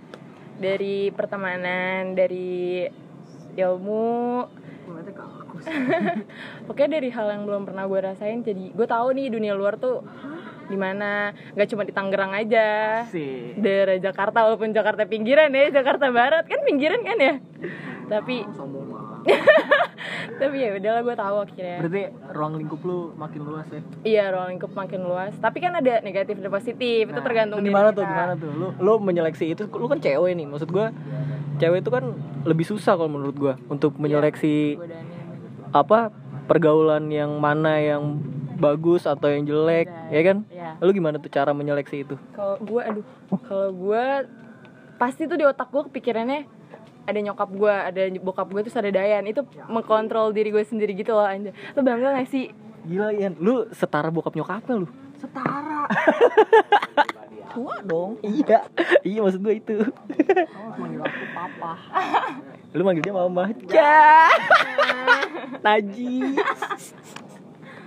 dari 0.58 1.10
pertemanan, 1.14 2.18
dari 2.18 2.86
ilmu, 3.58 4.46
sih. 5.62 5.74
pokoknya 6.68 7.02
dari 7.02 7.10
hal 7.14 7.28
yang 7.34 7.44
belum 7.46 7.64
pernah 7.70 7.86
gue 7.86 8.00
rasain. 8.02 8.42
Jadi 8.42 8.74
gue 8.74 8.88
tahu 8.88 9.14
nih 9.18 9.30
dunia 9.30 9.54
luar 9.54 9.78
tuh 9.78 10.02
gimana, 10.70 11.36
nggak 11.58 11.70
cuma 11.70 11.84
di 11.84 11.94
Tangerang 11.94 12.34
aja. 12.34 13.04
sih 13.10 13.54
Daerah 13.60 13.98
Jakarta 14.02 14.46
walaupun 14.48 14.74
Jakarta 14.74 15.06
pinggiran 15.06 15.52
ya, 15.52 15.70
Jakarta 15.70 16.10
Barat 16.10 16.46
kan 16.50 16.62
pinggiran 16.66 17.02
kan 17.06 17.18
ya. 17.20 17.34
Tapi 18.08 18.46
sombong 18.58 18.86
banget 18.86 18.91
tapi 20.38 20.56
ya 20.58 20.70
udahlah 20.74 21.02
gue 21.02 21.16
tahu 21.16 21.36
akhirnya. 21.40 21.78
berarti 21.80 22.02
ruang 22.32 22.54
lingkup 22.56 22.82
lu 22.82 22.98
makin 23.16 23.42
luas 23.44 23.68
ya 23.68 23.82
Iya 24.02 24.24
ruang 24.32 24.48
lingkup 24.52 24.72
makin 24.72 25.02
luas. 25.02 25.34
Tapi 25.36 25.58
kan 25.58 25.74
ada 25.74 26.02
negatif 26.02 26.36
dan 26.36 26.50
positif. 26.50 27.04
itu 27.06 27.20
tergantung 27.20 27.58
Nah, 27.58 27.62
itu 27.62 27.68
diri 27.68 27.74
gimana 27.74 27.88
kita. 27.88 27.96
tuh 27.96 28.06
gimana 28.06 28.34
tuh 28.36 28.50
lu 28.52 28.68
lu 28.76 28.94
menyeleksi 29.00 29.46
itu 29.50 29.64
lu 29.68 29.86
kan 29.86 29.98
cewek 29.98 30.32
nih 30.32 30.46
maksud 30.46 30.70
gua 30.70 30.90
cewek 31.58 31.80
itu 31.80 31.90
kan 31.90 32.04
lebih 32.44 32.66
susah 32.66 32.94
kalau 32.94 33.12
menurut 33.12 33.36
gua 33.36 33.54
untuk 33.68 33.96
menyeleksi 33.96 34.76
Godaannya 34.76 35.20
banyak. 35.22 35.78
apa 35.78 36.00
pergaulan 36.44 37.06
yang 37.08 37.38
mana 37.38 37.78
yang 37.78 38.18
bagus 38.58 39.04
atau 39.04 39.28
yang 39.28 39.42
jelek 39.44 39.88
Ada. 39.88 40.10
ya 40.10 40.22
kan 40.24 40.38
Iya. 40.48 40.70
lu 40.80 40.92
gimana 40.92 41.18
tuh 41.18 41.30
cara 41.30 41.52
menyeleksi 41.52 42.04
itu 42.04 42.16
Kalau 42.32 42.58
gue, 42.58 42.78
aduh, 42.80 43.06
kalau 43.42 43.70
gue 43.72 44.04
pasti 44.98 45.26
tuh 45.26 45.34
di 45.34 45.44
otak 45.44 45.66
gue 45.68 45.82
kepikirannya 45.88 46.46
ada 47.08 47.20
nyokap 47.20 47.50
gue, 47.50 47.74
ada 47.74 48.02
bokap 48.22 48.48
gue 48.52 48.62
terus 48.68 48.78
ada 48.78 48.90
Dayan. 48.94 49.26
Itu 49.26 49.46
mengkontrol 49.70 50.34
diri 50.34 50.54
gue 50.54 50.64
sendiri 50.66 50.94
gitu 50.94 51.18
loh 51.18 51.26
anjir. 51.26 51.54
Lo 51.74 51.82
bangga 51.82 52.18
gak 52.18 52.30
sih? 52.30 52.52
gila 52.86 53.14
Ian. 53.14 53.38
Lu 53.38 53.70
setara 53.74 54.10
bokap 54.10 54.34
nyokapnya 54.34 54.82
lu? 54.82 54.88
Setara. 55.22 55.86
Tua 57.54 57.76
dong. 57.84 58.16
Iya. 58.24 58.64
Iya 59.04 59.20
maksud 59.28 59.44
gua 59.44 59.54
itu. 59.54 59.76
Kamu 59.84 60.70
manggil 60.80 61.02
aku 61.04 61.26
papa. 61.36 61.74
Lu 62.78 62.82
manggil 62.88 63.04
dia 63.04 63.12
mama 63.12 63.52
Cah. 63.68 64.32
Najis 65.66 66.40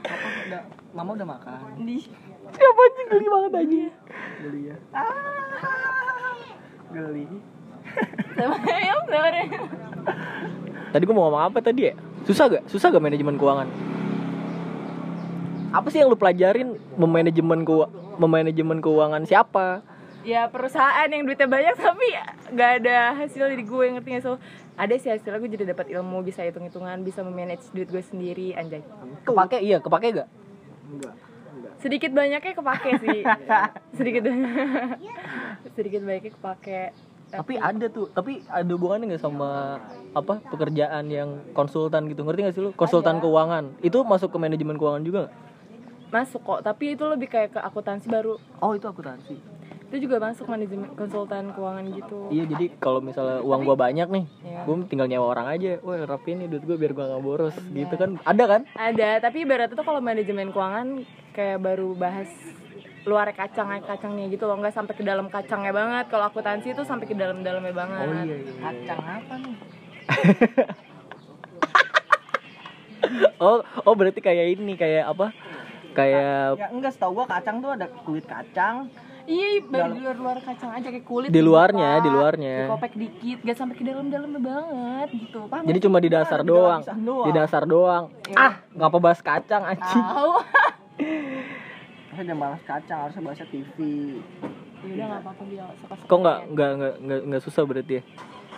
papa 0.04 0.26
udah 0.46 0.62
mama 0.92 1.10
udah 1.16 1.26
makan. 1.26 1.80
Di 1.80 1.96
siapa 2.54 2.82
sih 2.92 3.04
geli 3.08 3.26
banget 3.26 3.52
aja 3.56 3.84
geli 4.44 4.60
ya. 4.68 4.76
Geli 6.92 7.26
Tadi 10.94 11.02
gua 11.06 11.14
mau 11.14 11.24
ngomong 11.26 11.42
apa 11.50 11.58
tadi 11.58 11.90
ya? 11.90 11.94
Susah 12.26 12.46
gak? 12.50 12.62
Susah 12.70 12.90
gak 12.94 13.02
manajemen 13.02 13.34
keuangan? 13.34 13.68
Apa 15.74 15.90
sih 15.90 15.98
yang 15.98 16.10
lu 16.10 16.18
pelajarin 16.18 16.78
memanajemen 16.94 17.66
keuangan 17.66 18.04
memanajemen 18.14 18.78
keuangan 18.78 19.22
siapa? 19.26 19.82
Ya 20.24 20.48
perusahaan 20.48 21.10
yang 21.10 21.26
duitnya 21.26 21.50
banyak 21.50 21.74
tapi 21.76 22.08
gak 22.54 22.70
ada 22.80 23.12
hasil 23.18 23.50
dari 23.50 23.64
gue 23.66 23.84
ngerti 23.98 24.08
gak 24.16 24.22
so 24.24 24.32
ada 24.74 24.94
sih 24.96 25.10
hasilnya 25.10 25.38
gue 25.42 25.50
jadi 25.52 25.64
dapat 25.74 25.90
ilmu 25.92 26.22
bisa 26.24 26.40
hitung 26.46 26.64
hitungan 26.64 27.02
bisa 27.02 27.20
memanage 27.20 27.68
duit 27.74 27.90
gue 27.90 28.00
sendiri 28.00 28.54
anjay 28.56 28.80
Kepake 29.26 29.60
iya, 29.60 29.82
kepake 29.82 30.14
gak? 30.14 30.28
enggak 30.88 31.14
enggak 31.54 31.74
sedikit 31.82 32.10
banyaknya 32.14 32.52
kepake 32.54 32.90
sih 33.02 33.18
sedikit 33.98 34.22
sedikit 35.76 36.00
banyaknya 36.06 36.32
kepake 36.32 36.82
Tapi 37.34 37.54
ada 37.56 37.86
tuh, 37.88 38.06
tapi 38.08 38.42
ada 38.46 38.70
hubungannya 38.70 39.10
gak 39.10 39.22
sama 39.22 39.82
apa 40.12 40.38
pekerjaan 40.46 41.04
yang 41.06 41.42
konsultan 41.50 42.06
gitu? 42.06 42.22
Ngerti 42.22 42.40
gak 42.42 42.54
sih 42.54 42.62
lu? 42.62 42.70
Konsultan 42.72 43.18
Ada. 43.18 43.22
keuangan. 43.22 43.64
Itu 43.80 44.02
masuk 44.02 44.30
ke 44.30 44.38
manajemen 44.38 44.76
keuangan 44.76 45.02
juga 45.02 45.20
gak? 45.24 45.34
masuk 46.06 46.46
kok 46.46 46.62
tapi 46.62 46.94
itu 46.94 47.02
lebih 47.02 47.26
kayak 47.26 47.50
ke 47.50 47.60
akuntansi 47.60 48.06
baru 48.06 48.38
Oh, 48.62 48.70
itu 48.70 48.86
akuntansi. 48.86 49.34
itu 49.84 49.96
juga 50.00 50.22
masuk 50.22 50.46
manajemen 50.46 50.86
konsultan 50.94 51.50
keuangan 51.50 51.90
gitu 51.90 52.30
Iya, 52.30 52.46
jadi 52.46 52.70
kalau 52.78 53.02
misalnya 53.02 53.42
uang 53.42 53.62
gua 53.62 53.74
banyak 53.74 54.06
nih, 54.06 54.24
Iya. 54.42 54.62
gua 54.62 54.86
tinggal 54.86 55.06
nyewa 55.06 55.26
orang 55.28 55.46
aja. 55.48 55.82
Wah, 55.82 56.06
rapiin 56.06 56.38
nih 56.38 56.48
duit 56.48 56.62
gua 56.62 56.78
biar 56.78 56.94
gua 56.94 57.10
gak 57.10 57.18
boros 57.18 57.54
gitu 57.68 57.94
kan. 57.94 58.14
Ada 58.22 58.44
kan? 58.46 58.60
ada 58.74 59.08
tapi 59.18 59.42
ibaratnya 59.42 59.74
tuh 59.74 59.82
kalau 59.82 59.98
manajemen 59.98 60.50
keuangan 60.50 61.02
kayak 61.30 61.58
baru 61.58 61.94
bahas 61.94 62.30
luar 63.04 63.28
kacang 63.32 63.68
kacangnya 63.84 64.26
gitu 64.32 64.48
loh 64.48 64.56
nggak 64.56 64.72
sampai 64.72 64.94
ke 64.96 65.04
dalam 65.04 65.28
kacangnya 65.28 65.72
banget 65.76 66.08
kalau 66.08 66.24
akuntansi 66.24 66.72
itu 66.72 66.82
sampai 66.82 67.04
ke 67.04 67.12
dalam 67.12 67.44
dalamnya 67.44 67.76
banget 67.76 68.06
Oh 68.08 68.14
iya, 68.24 68.36
iya. 68.40 68.52
kacang 68.60 69.00
apa 69.04 69.34
nih 69.38 69.56
Oh, 73.36 73.60
oh 73.84 73.92
berarti 73.92 74.24
kayak 74.24 74.56
ini 74.56 74.80
kayak 74.80 75.04
apa? 75.04 75.28
Kayak 75.92 76.56
ya 76.56 76.66
enggak 76.72 76.96
setahu 76.96 77.20
gua 77.20 77.26
kacang 77.28 77.60
tuh 77.60 77.76
ada 77.76 77.86
kulit 78.02 78.24
kacang 78.24 78.88
Iya, 79.24 79.64
baru 79.64 79.96
di 79.96 80.00
luar 80.04 80.16
luar 80.20 80.36
kacang 80.44 80.68
aja 80.72 80.88
kayak 80.88 81.04
kulit 81.08 81.28
Di 81.32 81.40
luarnya, 81.40 81.96
di 82.00 82.12
luarnya. 82.12 82.68
dikopek 82.68 82.92
dikit, 82.92 83.38
gak 83.40 83.56
sampai 83.56 83.76
ke 83.80 83.84
dalam 83.84 84.12
dalamnya 84.12 84.36
banget 84.36 85.08
gitu. 85.16 85.48
Paham? 85.48 85.64
jadi 85.64 85.78
cuma 85.80 85.96
di 85.96 86.12
dasar 86.12 86.44
di 86.44 86.48
doang. 86.52 86.80
Di 87.24 87.32
dasar 87.32 87.62
doang. 87.64 88.12
Iya. 88.28 88.36
Ah, 88.36 88.54
ngapa 88.76 88.98
bahas 89.00 89.24
kacang 89.24 89.64
anjing? 89.64 89.80
Tahu. 89.96 90.32
saya 92.14 92.24
jangan 92.24 92.40
balas 92.40 92.62
kacang 92.62 92.98
harusnya 93.00 93.22
bahasnya 93.22 93.46
TV 93.48 93.76
ya 94.80 94.92
udah 94.92 95.06
nggak 95.06 95.22
apa-apa 95.22 95.42
dia 95.46 95.64
suka 95.78 95.94
kok 95.96 96.18
nggak 96.18 96.38
nggak 96.50 96.70
nggak 97.00 97.20
nggak 97.24 97.42
susah 97.42 97.62
berarti 97.62 97.94
ya? 97.94 98.02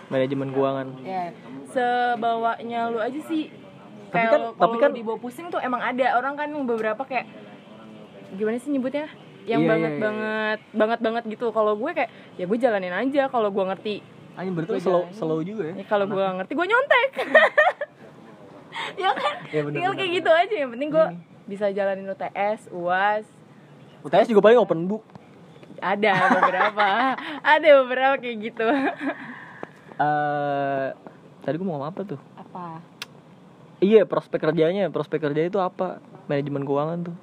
Manajemen 0.07 0.49
keuangan. 0.49 0.87
Ya 1.01 1.35
sebawanya 1.67 2.87
lu 2.87 2.99
aja 2.99 3.19
sih. 3.21 3.51
Tapi 4.07 4.23
kan- 4.25 4.39
lu- 4.41 4.55
tapi 4.55 4.75
kalau 4.77 4.79
kan- 4.81 4.95
dibawa 4.95 5.17
pusing 5.17 5.47
tuh 5.47 5.59
emang 5.59 5.79
ada. 5.79 6.15
Orang 6.15 6.35
kan 6.35 6.47
yang 6.47 6.63
beberapa 6.63 6.99
kayak 7.01 7.27
gimana 8.33 8.55
sih 8.55 8.71
nyebutnya? 8.71 9.11
Yang 9.43 9.61
Iya, 9.61 9.69
banget 9.69 9.87
iya, 9.89 9.95
iya. 9.95 10.03
banget 10.03 10.59
banget 10.71 10.99
banget 11.01 11.23
gitu. 11.29 11.45
Kalau 11.49 11.75
gue 11.75 11.91
kayak 11.93 12.07
ya 12.35 12.43
gue 12.43 12.57
jalanin 12.57 12.91
aja. 12.93 13.27
Kalau 13.27 13.49
gue 13.49 13.63
ngerti 13.65 13.95
Anjing 14.35 14.53
berarti 14.53 14.79
slow 14.79 15.03
slow 15.11 15.39
juga 15.41 15.63
ya? 15.65 15.75
Ya 15.75 15.85
kalau 15.85 16.05
gue 16.05 16.23
ngerti 16.23 16.53
gue 16.53 16.65
nyontek. 16.65 17.09
Ya 18.93 19.09
kan? 19.09 19.35
Ya, 19.49 19.61
bener, 19.61 19.73
tinggal 19.73 19.91
bener, 19.91 19.99
kayak 19.99 20.11
gitu 20.13 20.31
aja. 20.31 20.55
Yang 20.55 20.71
penting 20.71 20.89
gue 20.89 21.05
bisa 21.47 21.65
jalanin 21.69 22.07
UTS 22.07 22.69
uas 22.69 23.25
UTS 24.05 24.29
juga 24.29 24.41
paling 24.43 24.59
open 24.61 24.85
book. 24.85 25.03
Ada 25.77 26.11
beberapa. 26.41 26.85
Ada 27.57 27.69
beberapa 27.85 28.15
kayak 28.17 28.37
gitu. 28.41 28.65
Eh 29.97 30.87
tadi 31.45 31.55
gue 31.55 31.65
mau 31.65 31.79
ngomong 31.79 31.89
apa 31.89 32.01
tuh? 32.03 32.19
Apa? 32.35 32.81
Iya 33.79 34.03
prospek 34.09 34.41
kerjanya. 34.41 34.89
Prospek 34.89 35.29
kerjanya 35.29 35.49
itu 35.49 35.61
apa? 35.61 36.01
Manajemen 36.27 36.65
keuangan 36.65 36.99
tuh. 37.13 37.15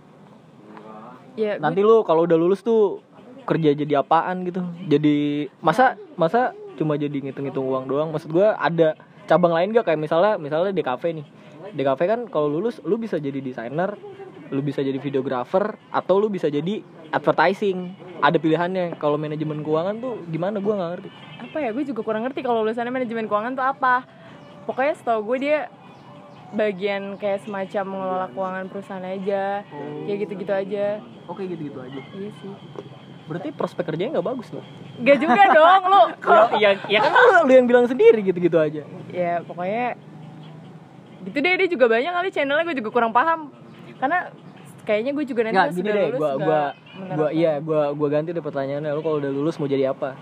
Ya 1.35 1.59
nanti 1.59 1.83
lu 1.83 2.07
kalau 2.07 2.25
udah 2.25 2.39
lulus 2.39 2.63
tuh 2.63 3.03
kerja 3.45 3.75
jadi 3.75 4.01
apaan 4.01 4.47
gitu. 4.47 4.63
Jadi 4.87 5.49
masa 5.61 5.99
masa 6.15 6.55
cuma 6.79 6.95
jadi 6.99 7.15
ngitung-ngitung 7.15 7.67
uang 7.67 7.85
doang? 7.91 8.09
Maksud 8.15 8.31
gua 8.31 8.55
ada 8.59 8.95
cabang 9.27 9.53
lain 9.53 9.73
gak 9.73 9.89
kayak 9.89 10.01
misalnya 10.01 10.39
misalnya 10.39 10.71
di 10.71 10.83
kafe 10.83 11.11
nih. 11.13 11.27
Di 11.75 11.83
kafe 11.83 12.07
kan 12.07 12.31
kalau 12.31 12.47
lulus 12.49 12.79
lu 12.87 12.97
bisa 12.97 13.19
jadi 13.19 13.43
desainer 13.43 13.99
lu 14.55 14.63
bisa 14.63 14.79
jadi 14.81 14.95
videographer 15.03 15.75
atau 15.91 16.23
lu 16.23 16.31
bisa 16.31 16.47
jadi 16.47 16.87
advertising. 17.11 17.91
Ada 18.23 18.39
pilihannya. 18.39 18.95
Kalau 19.03 19.19
manajemen 19.19 19.67
keuangan 19.67 19.99
tuh 19.99 20.23
gimana? 20.31 20.63
Gua 20.63 20.79
nggak 20.79 20.91
ngerti. 20.95 21.09
Apa 21.43 21.57
ya? 21.59 21.71
Gue 21.75 21.85
juga 21.85 22.01
kurang 22.07 22.23
ngerti 22.23 22.41
kalau 22.47 22.63
lulusannya 22.63 22.95
manajemen 22.95 23.27
keuangan 23.27 23.53
tuh 23.59 23.67
apa. 23.67 24.07
Pokoknya 24.65 24.95
setahu 24.97 25.21
gue 25.35 25.39
dia 25.45 25.59
bagian 26.55 27.19
kayak 27.19 27.43
semacam 27.43 27.85
mengelola 27.85 28.27
keuangan 28.31 28.65
perusahaan 28.71 29.05
aja. 29.05 29.67
Kayak 30.07 30.19
gitu-gitu 30.25 30.53
aja. 30.55 30.87
Oke 31.27 31.43
gitu 31.51 31.69
gitu 31.69 31.79
aja. 31.83 32.01
Iya 32.15 32.31
sih. 32.39 32.53
Berarti 33.25 33.49
prospek 33.57 33.85
kerjanya 33.89 34.21
nggak 34.21 34.29
bagus 34.31 34.49
loh. 34.55 34.65
Gak 35.03 35.19
juga 35.19 35.43
dong 35.51 35.83
lu. 35.91 36.03
Ya, 36.63 36.71
ya, 36.71 36.71
ya 36.87 36.99
kan 37.03 37.11
lu, 37.13 37.51
lu 37.51 37.53
yang 37.53 37.67
bilang 37.67 37.87
sendiri 37.91 38.23
gitu 38.23 38.39
gitu 38.39 38.57
aja. 38.57 38.87
Ya 39.11 39.43
pokoknya 39.43 39.99
gitu 41.29 41.37
deh. 41.43 41.53
Dia 41.61 41.69
juga 41.69 41.85
banyak 41.91 42.13
kali 42.15 42.29
channelnya 42.33 42.65
gue 42.65 42.77
juga 42.79 42.91
kurang 42.95 43.13
paham 43.13 43.64
karena 44.05 44.19
kayaknya 44.83 45.11
gue 45.11 45.25
juga 45.25 45.41
nanti 45.43 45.57
Nggak, 45.57 45.65
pas 45.67 45.75
gini 45.75 45.83
udah 45.83 45.95
deh, 45.95 46.05
lulus 46.07 46.21
gua 46.21 46.33
gua 46.37 46.63
gua 47.11 47.29
iya, 47.33 47.53
gua 47.59 47.83
gua 47.91 48.09
ganti 48.11 48.31
deh 48.31 48.41
pertanyaannya. 48.41 48.91
Lu 48.91 49.01
kalau 49.01 49.17
udah 49.17 49.31
lulus 49.31 49.57
mau 49.57 49.65
jadi 49.67 49.89
apa? 49.89 50.13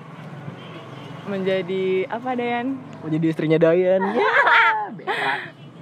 menjadi 1.23 1.85
apa 2.09 2.31
Dayan 2.33 2.83
Mau 2.99 3.07
jadi 3.09 3.27
istrinya 3.29 3.55
Dayan. 3.57 4.03
Ya, 4.13 4.29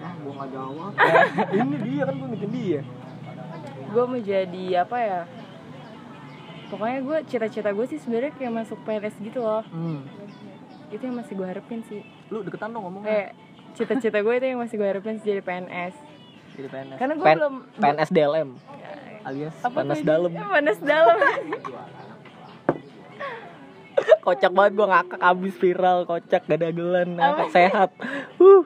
ah 0.00 0.14
gua 0.18 0.32
nggak 0.34 0.48
jawab 0.50 0.92
ini 1.58 1.76
dia 1.82 2.02
kan 2.02 2.14
gua 2.14 2.26
ngikutin 2.26 2.52
dia. 2.54 2.80
gue 3.86 4.04
mau 4.06 4.16
jadi 4.18 4.64
apa 4.78 4.96
ya 4.98 5.20
pokoknya 6.66 6.98
gue 7.00 7.18
cita-cita 7.26 7.68
gue 7.68 7.86
sih 7.86 7.98
sebenarnya 7.98 8.32
kayak 8.32 8.52
masuk 8.54 8.78
PNS 8.80 9.18
gitu 9.18 9.40
loh 9.40 9.60
Hmm. 9.66 10.06
itu 10.88 11.02
yang 11.02 11.16
masih 11.16 11.34
gue 11.34 11.44
harapin 11.44 11.80
sih 11.82 12.00
Lu 12.28 12.40
deketan 12.40 12.70
dong 12.70 12.86
ngomong. 12.86 13.02
kayak 13.02 13.34
cita-cita 13.72 14.20
gue 14.20 14.30
itu 14.32 14.46
yang 14.46 14.60
masih 14.60 14.74
gue 14.74 14.86
harapin 14.86 15.16
sih 15.16 15.26
jadi 15.28 15.42
PNS 15.42 15.94
Jadi 16.60 16.68
PNS. 16.68 16.96
karena 16.96 17.14
gue 17.14 17.24
Pen- 17.24 17.38
belum 17.38 17.54
PNS 17.74 18.10
DLM 18.10 18.50
alias 19.22 19.54
apa 19.58 19.76
panas 19.76 20.00
dalam. 20.02 20.30
panas 20.54 20.78
dalam 20.78 21.16
kocak 24.20 24.48
banget 24.50 24.72
gua 24.74 24.86
ngakak 24.90 25.20
abis 25.22 25.54
viral, 25.56 25.98
kocak 26.04 26.42
gak 26.42 26.56
ada 26.56 26.68
gelan, 26.70 27.08
ngakak 27.14 27.48
sehat. 27.50 27.90
Huh. 28.36 28.64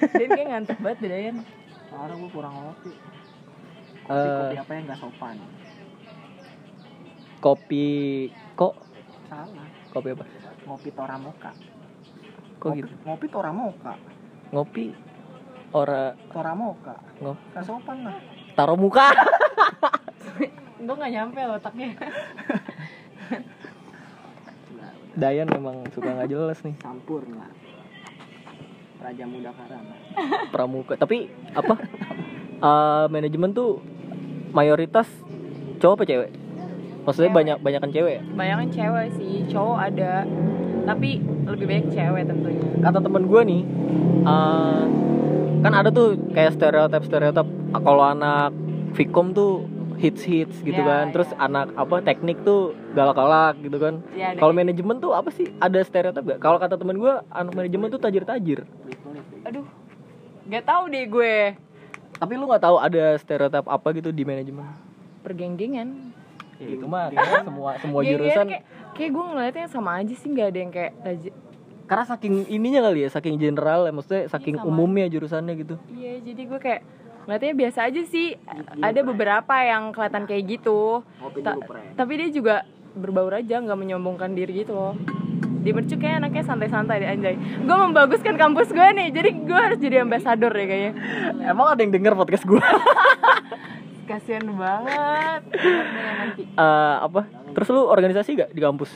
dan 0.00 0.28
kayak 0.28 0.48
ngantuk 0.48 0.78
banget 0.78 0.98
deh 0.98 1.10
Dayan 1.10 1.36
sekarang 1.84 2.16
gua 2.18 2.30
kurang 2.30 2.54
ngopi 2.56 2.90
kopi 4.00 4.16
Eh. 4.16 4.38
kopi 4.40 4.56
apa 4.56 4.72
yang 4.72 4.84
nggak 4.86 4.98
sopan 4.98 5.36
Kopi 7.38 7.86
kok 8.54 8.74
salah 9.26 9.66
kopi 9.90 10.08
apa? 10.10 10.24
ngopi 10.62 10.88
toramoka 10.90 11.50
Kok 12.56 12.68
ngopi, 12.68 12.78
gitu? 12.78 12.94
ngopi 13.02 13.26
toramoka 13.28 13.92
Ngopi 14.50 14.84
ora. 15.72 16.14
Toramoka 16.30 16.94
ngop 17.20 17.38
nggak 17.52 17.64
sopan 17.64 17.98
lah. 18.02 18.16
Taruh 18.52 18.76
muka. 18.76 19.08
gue 20.80 20.94
nggak 20.96 21.12
nyampe 21.12 21.40
otaknya. 21.46 21.88
Dayan 25.10 25.50
memang 25.50 25.84
suka 25.90 26.08
nggak 26.08 26.30
jelas 26.30 26.58
nih. 26.62 26.74
sampurna 26.78 27.50
raja 29.00 29.24
muda 29.24 29.50
karana 29.50 29.96
pramuka. 30.48 30.94
Tapi 30.94 31.26
apa? 31.50 31.74
Eh 32.60 33.04
manajemen 33.08 33.50
tuh 33.50 33.80
mayoritas 34.52 35.08
cowok 35.78 35.94
apa 35.96 36.04
cewek? 36.04 36.30
Maksudnya 37.00 37.32
Cewek. 37.32 37.38
banyak 37.40 37.56
banyakan 37.58 37.90
cewek 37.90 38.12
ya? 38.12 38.22
Kebanyakan 38.22 38.68
cewek 38.70 39.06
sih, 39.16 39.34
cowok 39.48 39.78
ada. 39.82 40.12
Tapi 40.84 41.10
lebih 41.48 41.64
banyak 41.66 41.86
cewek 41.90 42.22
tentunya. 42.28 42.68
Kata 42.78 42.98
temen 43.00 43.24
gue 43.24 43.42
nih 43.42 43.62
eh 44.22 44.84
kan 45.60 45.72
ada 45.72 45.88
tuh 45.90 46.16
kayak 46.32 46.56
stereotip 46.56 47.02
stereotip 47.04 47.46
kalau 47.74 48.04
anak 48.06 48.50
Vkom 48.90 49.30
tuh 49.30 49.68
hits 49.96 50.24
hits 50.24 50.56
gitu 50.60 50.76
Ya, 50.76 51.04
kan. 51.04 51.04
terus 51.12 51.28
ya. 51.28 51.44
anak 51.44 51.76
apa 51.76 52.00
teknik 52.00 52.40
tuh 52.40 52.72
galak 52.90 53.14
galak 53.14 53.54
gitu 53.60 53.76
kan. 53.76 54.00
Ya, 54.12 54.32
ada. 54.32 54.40
Kalau 54.40 54.52
manajemen 54.52 54.96
tuh 54.98 55.12
apa 55.12 55.28
sih? 55.28 55.52
Ada 55.60 55.84
stereotip 55.84 56.24
gak 56.24 56.40
kalau 56.40 56.56
kata 56.56 56.74
temen 56.74 56.96
gue 56.96 57.12
anak 57.28 57.52
manajemen 57.52 57.86
tuh 57.88 58.00
tajir 58.00 58.24
tajir 58.24 58.64
Aduh 59.42 59.64
Gak 60.48 60.64
tahu 60.64 60.90
deh 60.90 61.04
gue. 61.06 61.54
Tapi 62.16 62.32
lu 62.34 62.44
nggak 62.44 62.60
tahu 62.60 62.76
ada 62.76 63.14
stereotip 63.16 63.62
apa 63.62 63.88
gitu 63.92 64.10
di 64.10 64.24
manajemen? 64.24 64.66
Pergenggengan. 65.20 65.88
Ya, 66.56 66.66
itu 66.70 66.84
mah 66.84 67.08
kayaknya 67.08 67.40
semua 67.42 67.70
semua 67.78 68.00
jurusan. 68.02 68.46
kayak, 68.46 68.64
kayak 68.92 69.10
gue 69.12 69.24
ngeliatnya 69.26 69.66
sama 69.66 69.96
aja 69.96 70.12
sih 70.12 70.28
Gak 70.30 70.48
ada 70.50 70.58
yang 70.58 70.68
kayak 70.70 70.92
taji- 70.98 71.36
karena 71.90 72.06
saking 72.06 72.46
ininya 72.46 72.86
kali 72.86 73.02
ya 73.02 73.10
saking 73.10 73.34
general 73.34 73.82
ya 73.82 73.90
maksudnya 73.90 74.30
saking 74.30 74.62
sama. 74.62 74.70
umumnya 74.70 75.10
jurusannya 75.10 75.58
gitu. 75.58 75.74
Iya 75.90 76.22
jadi 76.22 76.42
gue 76.46 76.60
kayak 76.62 76.80
ngeliatnya 77.26 77.54
biasa 77.58 77.78
aja 77.90 78.02
sih. 78.06 78.38
Ada 78.78 79.02
beberapa 79.02 79.54
yang 79.58 79.90
kelihatan 79.90 80.22
kayak 80.24 80.42
gitu. 80.46 81.02
Ta- 81.42 81.58
Tapi 81.98 82.12
dia 82.14 82.28
juga 82.30 82.54
berbaur 82.94 83.34
aja 83.34 83.58
nggak 83.58 83.74
menyombongkan 83.74 84.30
diri 84.32 84.62
gitu 84.62 84.70
loh. 84.70 84.94
Di 85.60 85.74
Mercu 85.74 85.98
kayak 85.98 86.22
anaknya 86.22 86.46
santai-santai 86.46 87.02
deh 87.02 87.10
anjay. 87.10 87.34
Gue 87.36 87.76
membaguskan 87.76 88.38
kampus 88.38 88.70
gue 88.70 88.86
nih 88.96 89.10
Jadi 89.10 89.28
gue 89.44 89.58
harus 89.58 89.76
jadi 89.76 90.06
ambasador 90.06 90.54
deh 90.54 90.64
kayaknya. 90.64 90.92
Emang 91.42 91.74
ada 91.74 91.82
yang 91.82 91.90
denger 91.90 92.14
podcast 92.14 92.46
gue 92.46 92.62
Kasian 94.08 94.46
banget. 94.54 95.42
Eh, 96.38 96.96
apa? 97.02 97.26
Terus 97.50 97.68
lu 97.70 97.82
organisasi 97.84 98.30
gak 98.38 98.50
di 98.54 98.62
kampus 98.62 98.90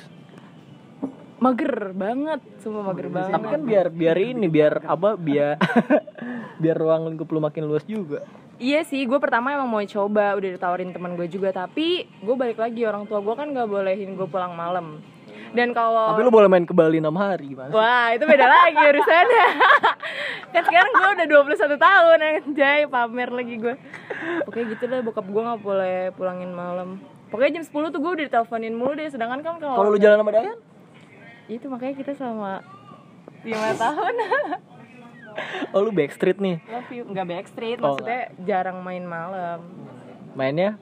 Mager 1.44 1.92
banget 1.92 2.40
Semua 2.64 2.80
mager 2.88 3.12
banget 3.12 3.36
tapi 3.36 3.46
kan 3.52 3.62
biar 3.68 3.86
biar 3.92 4.16
ini 4.16 4.48
biar 4.48 4.80
apa 4.88 5.20
biar 5.20 5.60
biar 6.62 6.76
ruang 6.80 7.12
lingkup 7.12 7.28
lu 7.28 7.44
makin 7.44 7.68
luas 7.68 7.84
juga 7.84 8.24
Iya 8.54 8.86
sih, 8.86 9.02
gue 9.02 9.18
pertama 9.18 9.50
emang 9.50 9.66
mau 9.66 9.82
coba, 9.82 10.38
udah 10.38 10.54
ditawarin 10.54 10.94
teman 10.94 11.18
gue 11.18 11.26
juga, 11.26 11.50
tapi 11.50 12.06
gue 12.06 12.34
balik 12.38 12.62
lagi 12.62 12.86
orang 12.86 13.02
tua 13.10 13.18
gue 13.18 13.34
kan 13.34 13.50
nggak 13.50 13.66
bolehin 13.66 14.14
gue 14.14 14.28
pulang 14.30 14.54
malam. 14.54 15.02
Dan 15.50 15.74
kalau 15.74 16.14
tapi 16.14 16.22
lu 16.22 16.30
boleh 16.30 16.46
main 16.46 16.62
ke 16.62 16.70
Bali 16.70 17.02
6 17.02 17.10
hari 17.18 17.50
gimana? 17.50 17.74
Wah, 17.74 18.14
itu 18.14 18.22
beda 18.22 18.46
lagi 18.46 18.78
urusannya. 18.78 19.46
kan 20.54 20.62
sekarang 20.70 20.92
gue 20.94 21.08
udah 21.18 21.26
21 21.50 21.78
tahun 21.82 22.18
anjay, 22.22 22.80
pamer 22.86 23.30
lagi 23.34 23.54
gue. 23.58 23.74
Pokoknya 24.46 24.66
gitu 24.70 24.84
deh, 24.86 25.00
bokap 25.02 25.26
gue 25.26 25.42
nggak 25.50 25.62
boleh 25.62 25.98
pulangin 26.14 26.54
malam. 26.54 27.02
Pokoknya 27.34 27.58
jam 27.58 27.64
10 27.66 27.90
tuh 27.90 28.00
gue 28.06 28.12
udah 28.22 28.24
diteleponin 28.30 28.74
mulu 28.78 28.94
deh, 28.94 29.10
sedangkan 29.10 29.42
kan 29.42 29.58
kalau 29.58 29.82
kalau 29.82 29.90
lu 29.90 29.98
jalan 29.98 30.22
sama 30.22 30.30
Dayan 30.30 30.58
itu 31.46 31.66
makanya 31.68 31.94
kita 32.00 32.12
sama 32.16 32.64
5 33.44 33.52
tahun. 33.76 34.14
oh 35.74 35.80
lu 35.82 35.90
backstreet 35.92 36.38
nih? 36.40 36.56
Love 36.64 36.90
you, 36.90 37.02
nggak 37.04 37.26
backstreet, 37.28 37.78
Oh, 37.82 37.92
maksudnya 37.98 38.32
jarang 38.44 38.80
main 38.80 39.04
malam. 39.04 39.60
mainnya? 40.34 40.80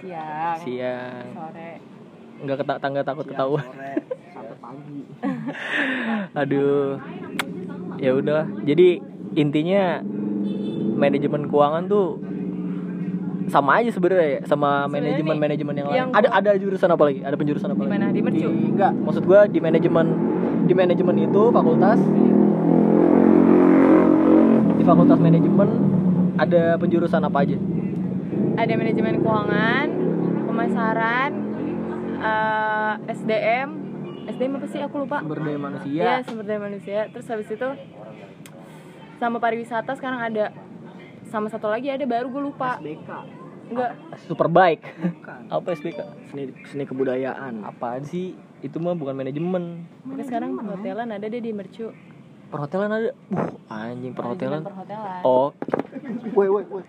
Siang, 0.00 0.58
siang. 0.64 1.24
Sore. 1.32 1.72
nggak 2.40 2.56
ketak 2.64 2.78
tangga 2.80 3.04
takut 3.04 3.28
ketahuan. 3.28 3.64
sore 3.68 3.92
sampai 4.32 4.56
pagi. 4.56 5.00
Aduh. 6.40 6.96
Ya 8.00 8.16
udah 8.16 8.48
jadi 8.64 8.96
intinya 9.36 10.00
manajemen 10.96 11.52
keuangan 11.52 11.84
tuh 11.84 12.16
sama 13.50 13.70
aja 13.76 13.90
sebenarnya 13.90 14.28
ya 14.30 14.40
sama 14.44 14.86
manajemen 14.86 15.36
manajemen 15.36 15.74
yang, 15.74 15.88
yang 15.90 16.08
lain. 16.08 16.16
ada 16.16 16.28
gua- 16.28 16.38
ada 16.40 16.50
jurusan 16.56 16.88
apa 16.88 17.02
lagi? 17.04 17.20
Ada 17.20 17.34
penjurusan 17.34 17.68
apa 17.68 17.76
Di 17.76 17.82
lagi? 17.82 17.92
mana? 17.92 18.06
Di 18.08 18.20
Mercu? 18.20 18.48
enggak 18.48 18.92
maksud 18.96 19.22
gua 19.24 19.40
di 19.44 19.58
manajemen 19.58 20.06
di 20.62 20.72
manajemen 20.72 21.16
itu 21.20 21.42
fakultas. 21.50 21.98
Di 24.72 24.82
fakultas 24.82 25.18
manajemen 25.18 25.68
ada 26.36 26.62
penjurusan 26.76 27.20
apa 27.20 27.38
aja? 27.40 27.56
Ada 28.56 28.72
manajemen 28.72 29.14
keuangan, 29.18 29.86
pemasaran, 30.46 31.30
eh, 32.18 32.94
SDM 33.10 33.68
SDM 34.26 34.52
apa 34.54 34.66
sih? 34.66 34.80
Aku 34.80 34.96
lupa. 35.00 35.20
Sumber 35.20 35.40
daya 35.40 35.58
manusia. 35.58 35.90
Iya, 35.90 36.14
sumber 36.22 36.44
daya 36.44 36.60
manusia. 36.60 37.00
Terus 37.10 37.26
habis 37.26 37.48
itu 37.48 37.68
sama 39.16 39.36
pariwisata 39.36 39.92
sekarang 39.92 40.20
ada. 40.22 40.54
Sama 41.24 41.46
satu 41.46 41.66
lagi 41.66 41.86
ada 41.86 42.02
baru 42.04 42.26
gue 42.28 42.42
lupa. 42.44 42.78
BK 42.78 43.39
Enggak. 43.70 43.92
super 44.26 44.50
baik 44.50 44.82
bukan. 44.98 45.40
Apa 45.46 45.68
SBK 45.72 45.98
seni 46.28 46.50
seni 46.66 46.84
kebudayaan. 46.84 47.62
Apaan 47.62 48.02
sih? 48.02 48.34
Itu 48.60 48.82
mah 48.82 48.98
bukan 48.98 49.14
manajemen. 49.14 49.86
Tapi 50.04 50.22
sekarang 50.26 50.58
perhotelan 50.58 51.08
ada 51.14 51.26
deh 51.26 51.40
di 51.40 51.54
Mercu. 51.54 51.94
perhotelan 52.50 52.90
ada? 52.90 53.10
Uh 53.30 53.50
anjing 53.70 54.10
perhotelan. 54.10 54.66
Perhotelan. 54.66 55.22
oh. 55.22 55.54
Woi 56.34 56.48
woi 56.50 56.64
woi. 56.66 56.82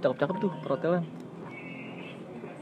Cakep 0.00 0.16
cakep 0.16 0.36
tuh 0.40 0.50
perhotelan. 0.64 1.04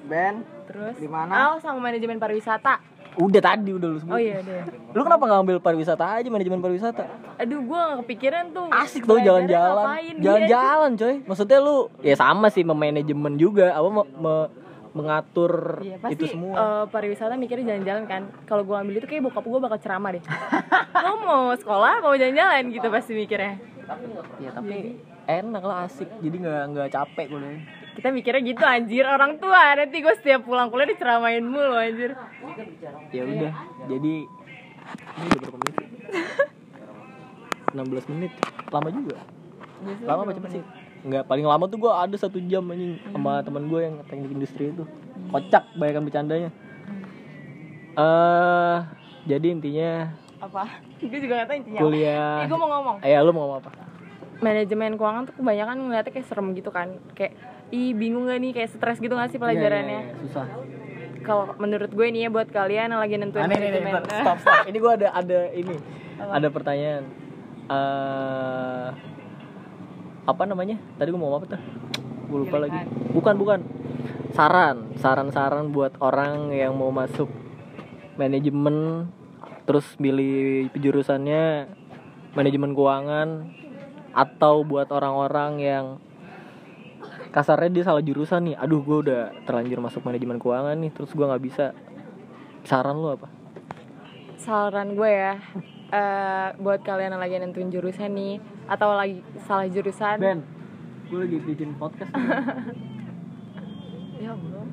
Ben 0.05 0.45
Terus? 0.69 0.95
di 1.01 1.09
mana? 1.09 1.55
Oh, 1.55 1.63
sama 1.63 1.81
manajemen 1.81 2.21
pariwisata. 2.21 2.83
Udah 3.17 3.41
tadi 3.41 3.71
udah 3.71 3.89
lu 3.89 3.99
sebut 3.99 4.11
Oh 4.11 4.19
iya 4.19 4.39
deh. 4.39 4.63
lu 4.91 5.01
kenapa 5.01 5.23
nggak 5.23 5.41
ambil 5.41 5.57
pariwisata 5.59 6.05
aja 6.15 6.27
manajemen 6.27 6.59
pariwisata 6.59 7.05
Aduh, 7.37 7.61
gue 7.61 7.75
gak 7.77 7.99
kepikiran 8.01 8.45
tuh. 8.51 8.67
asik 8.71 9.03
tuh 9.03 9.19
jalan-jalan. 9.19 9.85
Iya, 9.99 10.13
jalan-jalan 10.17 10.91
coy 10.95 11.15
maksudnya 11.25 11.59
lu 11.59 11.77
ya 12.01 12.15
sama 12.15 12.47
sih 12.49 12.63
memanajemen 12.63 13.35
juga 13.35 13.71
apa 13.71 13.89
me- 13.89 14.13
me- 14.17 14.51
mengatur 14.95 15.79
Iya, 15.81 15.99
pasti 15.99 16.15
itu 16.17 16.25
semua 16.31 16.55
eh, 16.55 16.85
pariwisata 16.87 17.35
mikirnya 17.35 17.75
jalan-jalan 17.75 18.05
kan. 18.05 18.23
Kalau 18.45 18.63
gue 18.63 18.77
ambil 18.77 18.95
itu 18.97 19.07
kayak 19.07 19.23
bokap 19.25 19.43
gue 19.45 19.61
bakal 19.61 19.79
ceramah 19.79 20.11
deh. 20.11 20.23
Lo 21.05 21.13
mau 21.21 21.51
sekolah, 21.53 21.99
mau 21.99 22.15
jalan-jalan 22.15 22.71
gitu 22.71 22.87
pasti 22.89 23.13
mikirnya. 23.13 23.59
ya 24.39 24.49
tapi 24.49 24.97
enak 25.25 25.61
lah 25.61 25.85
asik 25.85 26.09
jadi 26.19 26.37
nggak 26.39 26.63
nggak 26.71 26.89
capek 26.91 27.27
gue 27.27 27.39
deh 27.39 27.59
Kita 27.95 28.11
mikirnya 28.11 28.43
gitu 28.43 28.63
anjir 28.63 29.05
orang 29.05 29.39
tua. 29.39 29.75
Nanti 29.75 29.99
gue 29.99 30.15
setiap 30.15 30.43
pulang 30.43 30.69
kuliah 30.69 30.91
diceramain 30.91 31.41
mulu 31.41 31.75
anjir. 31.75 32.13
ya 33.11 33.23
udah 33.25 33.53
jadi 33.87 34.15
ini 35.15 35.25
udah 35.25 35.39
berapa 35.41 35.57
menit 35.57 35.75
16 37.73 38.13
menit 38.13 38.33
lama 38.69 38.89
juga 38.91 39.17
lama 40.05 40.21
apa 40.23 40.33
cepet 40.35 40.51
sih 40.53 40.65
Enggak, 41.05 41.25
paling 41.25 41.45
lama 41.45 41.65
tuh 41.67 41.79
gue 41.79 41.93
ada 41.93 42.17
satu 42.17 42.39
jam 42.43 42.65
anjing 42.67 42.97
sama 43.07 43.41
teman 43.41 43.67
gue 43.67 43.81
yang 43.81 43.95
teknik 44.05 44.31
industri 44.31 44.71
itu 44.71 44.85
kocak 45.29 45.65
bayangkan 45.75 46.05
bercandanya 46.05 46.51
eh 47.95 48.77
jadi 49.25 49.47
intinya 49.49 49.91
Apa? 50.39 50.69
gue 51.01 51.19
juga 51.19 51.33
gak 51.41 51.49
tau 51.49 51.57
intinya. 51.57 51.81
kuliah 51.81 52.37
Eh, 52.41 52.47
gue 52.47 52.59
mau 52.59 52.69
ngomong. 52.71 52.97
eh 53.01 53.17
lu 53.17 53.31
mau 53.31 53.43
ngomong 53.47 53.59
apa 53.61 53.71
Manajemen 54.35 54.93
keuangan 54.95 55.23
tuh 55.25 55.35
kebanyakan 55.39 55.77
ngeliatnya 55.81 56.13
kayak 56.13 56.27
serem 56.27 56.53
gitu 56.53 56.69
kan. 56.69 57.01
Kayak, 57.15 57.33
ih 57.71 57.97
bingung 57.97 58.29
gak 58.29 58.41
nih, 58.43 58.53
kayak 58.53 58.71
stres 58.75 58.99
gitu 59.01 59.15
gak 59.17 59.31
sih 59.33 59.41
pelajarannya. 59.41 60.01
Iya, 60.01 60.09
iya, 60.09 60.13
iya, 60.13 60.21
susah 60.27 60.47
Kalau 61.25 61.57
menurut 61.57 61.89
gue 61.89 62.07
nih 62.13 62.27
ya 62.27 62.29
buat 62.29 62.49
kalian 62.53 62.93
yang 62.93 63.01
lagi 63.01 63.17
nentuin 63.17 63.49
Aneh 63.49 63.57
nih, 63.57 63.71
nih, 63.73 63.81
bentar. 63.81 64.05
stop, 64.05 64.39
stop. 64.45 64.69
Ini 64.69 64.77
gue 64.77 64.93
ada 64.93 65.09
ada 65.17 65.41
ini, 65.57 65.77
ada 66.21 66.49
pertanyaan. 66.53 67.05
eh 67.65 68.89
apa 70.25 70.43
namanya? 70.49 70.77
Tadi 71.01 71.09
gue 71.09 71.21
mau 71.21 71.33
apa 71.37 71.57
tuh? 71.57 71.61
Gue 72.29 72.39
lupa 72.45 72.57
lagi. 72.61 72.81
Bukan, 73.13 73.35
bukan. 73.41 73.61
Saran, 74.35 74.93
saran-saran 74.99 75.71
buat 75.71 75.97
orang 76.03 76.51
yang 76.51 76.75
mau 76.75 76.91
masuk 76.91 77.31
manajemen, 78.19 79.09
terus 79.65 79.85
milih 79.97 80.69
jurusannya 80.75 81.71
manajemen 82.35 82.75
keuangan, 82.75 83.29
atau 84.11 84.67
buat 84.67 84.91
orang-orang 84.91 85.53
yang 85.63 85.87
kasarnya 87.35 87.71
dia 87.75 87.85
salah 87.91 87.99
jurusan 87.99 88.47
nih. 88.47 88.57
Aduh, 88.63 88.79
gue 88.87 89.11
udah 89.11 89.35
terlanjur 89.43 89.83
masuk 89.83 90.07
manajemen 90.07 90.39
keuangan 90.39 90.79
nih, 90.79 90.95
terus 90.95 91.11
gue 91.11 91.27
nggak 91.27 91.43
bisa. 91.43 91.75
Saran 92.63 92.95
lu 92.95 93.11
apa? 93.11 93.27
Saran 94.39 94.95
gue 94.95 95.11
ya, 95.11 95.35
eh 95.91 96.49
buat 96.63 96.87
kalian 96.87 97.19
yang 97.19 97.23
lagi 97.23 97.43
nentuin 97.43 97.75
jurusan 97.75 98.15
nih, 98.15 98.39
atau 98.71 98.95
lagi 98.95 99.19
salah 99.51 99.67
jurusan. 99.67 100.23
Ben, 100.23 100.47
gue 101.11 101.19
lagi 101.19 101.37
bikin 101.43 101.75
podcast. 101.75 102.15
Ya 104.15 104.33
belum. 104.33 104.65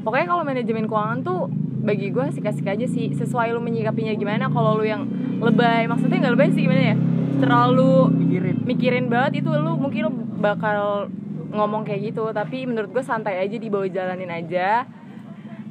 Pokoknya 0.00 0.26
kalau 0.32 0.48
manajemen 0.48 0.88
keuangan 0.88 1.20
tuh 1.20 1.52
bagi 1.84 2.08
gue 2.08 2.24
asik-asik 2.24 2.64
aja 2.64 2.86
sih 2.88 3.12
sesuai 3.12 3.52
lu 3.52 3.60
menyikapinya 3.60 4.16
gimana 4.16 4.48
kalau 4.48 4.80
lu 4.80 4.88
yang 4.88 5.04
lebay 5.44 5.84
maksudnya 5.84 6.24
nggak 6.24 6.34
lebay 6.40 6.48
sih 6.56 6.64
gimana 6.64 6.96
ya 6.96 6.96
terlalu 7.44 8.08
Pikirin. 8.16 8.56
mikirin 8.64 9.06
banget 9.12 9.44
itu 9.44 9.52
lu 9.52 9.76
mungkin 9.76 10.00
lu 10.08 10.12
bakal 10.44 11.08
ngomong 11.54 11.82
kayak 11.82 12.12
gitu 12.12 12.28
tapi 12.30 12.68
menurut 12.68 12.92
gue 12.92 13.00
santai 13.00 13.40
aja 13.40 13.56
dibawa 13.56 13.88
jalanin 13.88 14.28
aja. 14.28 14.84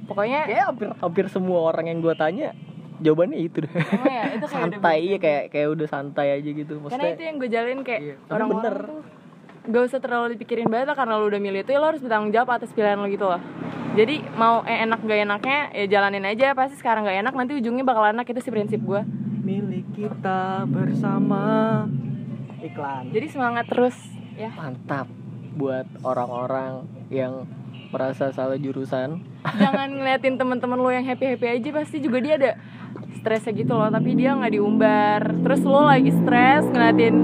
Pokoknya 0.03 0.49
Kayak 0.49 0.65
hampir 0.67 0.87
hampir 0.97 1.25
semua 1.29 1.69
orang 1.69 1.87
yang 1.87 1.99
gue 2.01 2.11
tanya 2.17 2.51
jawabannya 2.99 3.39
itu 3.39 3.63
deh. 3.63 3.71
Emang 3.71 4.05
ya, 4.09 4.23
itu 4.31 4.45
kayak 4.45 4.47
udah 4.47 4.49
santai 4.51 4.97
iya 4.99 5.17
kayak 5.17 5.43
kayak 5.47 5.67
udah 5.71 5.87
santai 5.87 6.27
aja 6.33 6.49
gitu. 6.49 6.73
karena 6.75 6.83
Maksudnya 6.87 7.11
itu 7.11 7.23
yang 7.23 7.35
gue 7.37 7.49
jalanin 7.49 7.81
kayak 7.83 8.01
Iya, 8.01 8.15
orang-orang 8.27 8.63
bener. 8.63 8.77
tuh 8.83 9.01
gak 9.63 9.83
usah 9.87 9.99
terlalu 10.03 10.27
dipikirin 10.35 10.67
banget 10.67 10.91
lah 10.91 10.97
karena 10.97 11.13
lu 11.15 11.25
udah 11.27 11.39
milih 11.39 11.63
itu 11.63 11.71
ya 11.71 11.79
lo 11.79 11.87
harus 11.87 12.03
bertanggung 12.03 12.35
jawab 12.35 12.49
atas 12.51 12.71
pilihan 12.71 12.99
lo 12.99 13.07
gitu 13.07 13.25
loh. 13.25 13.39
Jadi 13.93 14.15
mau 14.35 14.59
eh, 14.63 14.83
enak 14.83 14.99
gak 15.01 15.19
enaknya 15.23 15.59
ya 15.71 15.85
jalanin 15.87 16.25
aja. 16.27 16.51
Pasti 16.51 16.75
sekarang 16.75 17.07
gak 17.07 17.19
enak 17.19 17.33
nanti 17.33 17.55
ujungnya 17.55 17.83
bakal 17.83 18.03
enak. 18.05 18.27
Itu 18.27 18.39
sih 18.39 18.51
prinsip 18.51 18.83
gue 18.83 19.01
milik 19.39 19.87
kita 19.95 20.67
bersama. 20.67 21.43
iklan. 22.59 23.11
Jadi 23.11 23.27
semangat 23.27 23.67
terus 23.67 23.95
ya. 24.37 24.49
Mantap 24.53 25.07
buat 25.53 25.85
orang-orang 26.01 26.89
yang 27.13 27.45
merasa 27.93 28.33
salah 28.33 28.57
jurusan. 28.57 29.21
jangan 29.57 29.89
ngeliatin 30.01 30.35
teman-teman 30.41 30.79
lo 30.81 30.89
yang 30.89 31.05
happy 31.05 31.37
happy 31.37 31.61
aja 31.61 31.69
pasti 31.69 32.01
juga 32.01 32.17
dia 32.23 32.33
ada 32.41 32.51
stresnya 33.21 33.53
gitu 33.53 33.77
loh 33.77 33.89
tapi 33.93 34.17
dia 34.17 34.33
nggak 34.33 34.53
diumbar. 34.53 35.21
Terus 35.45 35.61
lo 35.61 35.85
lagi 35.85 36.09
stres 36.09 36.65
ngeliatin 36.69 37.15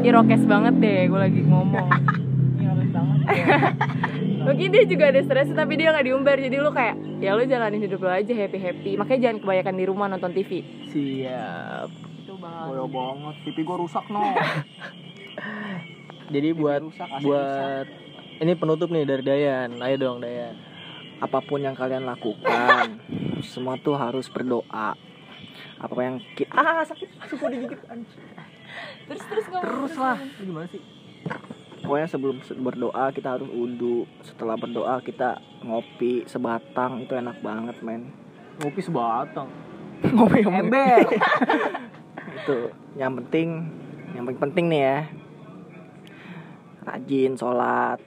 irokes 0.00 0.44
banget 0.48 0.74
deh 0.80 1.00
gue 1.12 1.20
lagi 1.20 1.40
ngomong. 1.44 1.88
Mungkin 4.50 4.68
dia 4.72 4.84
juga 4.88 5.12
ada 5.12 5.20
stres 5.20 5.52
tapi 5.52 5.76
dia 5.76 5.92
nggak 5.92 6.06
diumbar. 6.08 6.40
Jadi 6.40 6.56
lo 6.56 6.72
kayak 6.72 6.96
ya 7.20 7.36
lo 7.36 7.44
jalanin 7.44 7.84
hidup 7.84 8.00
lo 8.00 8.08
aja 8.08 8.32
happy 8.32 8.58
happy 8.58 8.90
makanya 8.96 9.28
jangan 9.28 9.38
kebanyakan 9.44 9.74
di 9.76 9.84
rumah 9.84 10.06
nonton 10.08 10.32
TV 10.32 10.64
Siap. 10.88 11.88
Banget 12.40 12.66
boyo 12.66 12.84
banget. 12.88 13.34
Pipi 13.44 13.60
gua 13.62 13.76
rusak 13.78 14.04
no. 14.08 14.20
Jadi 16.30 16.48
buat 16.52 16.80
rusak, 16.80 17.08
buat 17.20 17.86
ini 18.38 18.52
penutup 18.54 18.88
nih 18.88 19.04
dari 19.04 19.22
Dayan. 19.22 19.78
Ayo 19.78 19.96
dong 19.96 20.20
Dayan. 20.20 20.56
apa 21.20 21.36
pun 21.44 21.60
yang 21.60 21.76
kalian 21.76 22.08
lakukan 22.08 22.96
semua 23.52 23.76
tuh 23.76 23.92
harus 23.92 24.24
berdoa. 24.26 24.96
Apa 25.76 25.98
yang 26.00 26.16
ki- 26.32 26.48
ah 26.48 26.80
sakit. 26.80 27.08
Suku 27.28 27.44
digigit 27.46 27.80
terus 29.04 29.24
terus 29.26 29.44
ngomong 29.46 29.64
Terus 29.66 29.94
lah. 29.96 30.16
Gimana 30.38 30.66
sih? 30.66 30.82
pokoknya 31.80 32.06
sebelum 32.06 32.38
se- 32.40 32.56
berdoa 32.56 33.10
kita 33.10 33.36
harus 33.36 33.50
wudhu. 33.50 34.08
Setelah 34.22 34.56
berdoa 34.56 35.02
kita 35.02 35.36
ngopi 35.60 36.24
sebatang. 36.24 37.04
Itu 37.04 37.12
enak 37.12 37.44
banget 37.44 37.76
men. 37.82 38.16
Ngopi 38.56 38.80
sebatang. 38.80 39.48
ngopi 40.16 40.40
ember 40.40 41.04
itu 42.18 42.72
yang 42.98 43.14
penting 43.18 43.68
yang 44.14 44.26
paling 44.26 44.40
penting 44.40 44.66
nih 44.70 44.82
ya. 44.82 44.98
Rajin 46.80 47.32
sholat 47.38 48.00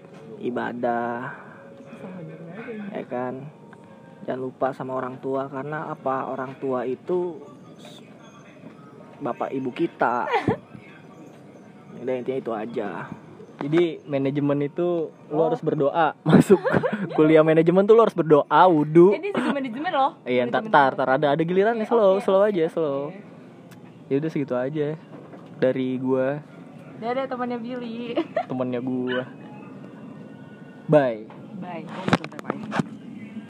ibadah 0.43 1.31
ya 2.93 3.03
kan? 3.07 3.33
Jangan 4.23 4.39
lupa 4.39 4.71
sama 4.71 4.95
orang 4.95 5.19
tua 5.19 5.51
karena 5.51 5.91
apa? 5.91 6.31
Orang 6.31 6.55
tua 6.59 6.87
itu 6.87 7.39
bapak 9.19 9.51
ibu 9.51 9.71
kita. 9.71 10.27
Udah 11.99 12.13
intinya 12.19 12.39
itu 12.39 12.51
aja. 12.51 12.89
Jadi 13.63 14.03
manajemen 14.03 14.67
itu 14.67 15.07
lo 15.31 15.41
harus 15.47 15.63
berdoa. 15.63 16.19
Masuk 16.27 16.59
kuliah 17.15 17.43
manajemen 17.47 17.87
tuh 17.87 17.95
lo 17.95 18.03
harus 18.03 18.15
berdoa 18.15 18.61
wudhu. 18.67 19.15
ini 19.15 19.31
manajemen 19.31 19.91
loh. 19.91 20.11
Iya 20.27 20.43
ntar 20.51 20.67
ntar, 20.67 20.91
ada 20.99 21.35
ada 21.35 21.43
gilirannya 21.43 21.87
slow 21.87 22.19
slow 22.19 22.43
aja 22.43 22.67
slow. 22.67 23.15
Ya 24.13 24.21
udah 24.21 24.30
segitu 24.30 24.54
aja. 24.54 24.93
Dari 25.58 25.97
gua. 25.97 26.38
Ada 27.02 27.26
temannya 27.26 27.58
Billy. 27.58 28.13
Temennya 28.45 28.78
gua. 28.78 29.26
Bye. 30.86 31.26
bye 31.58 32.92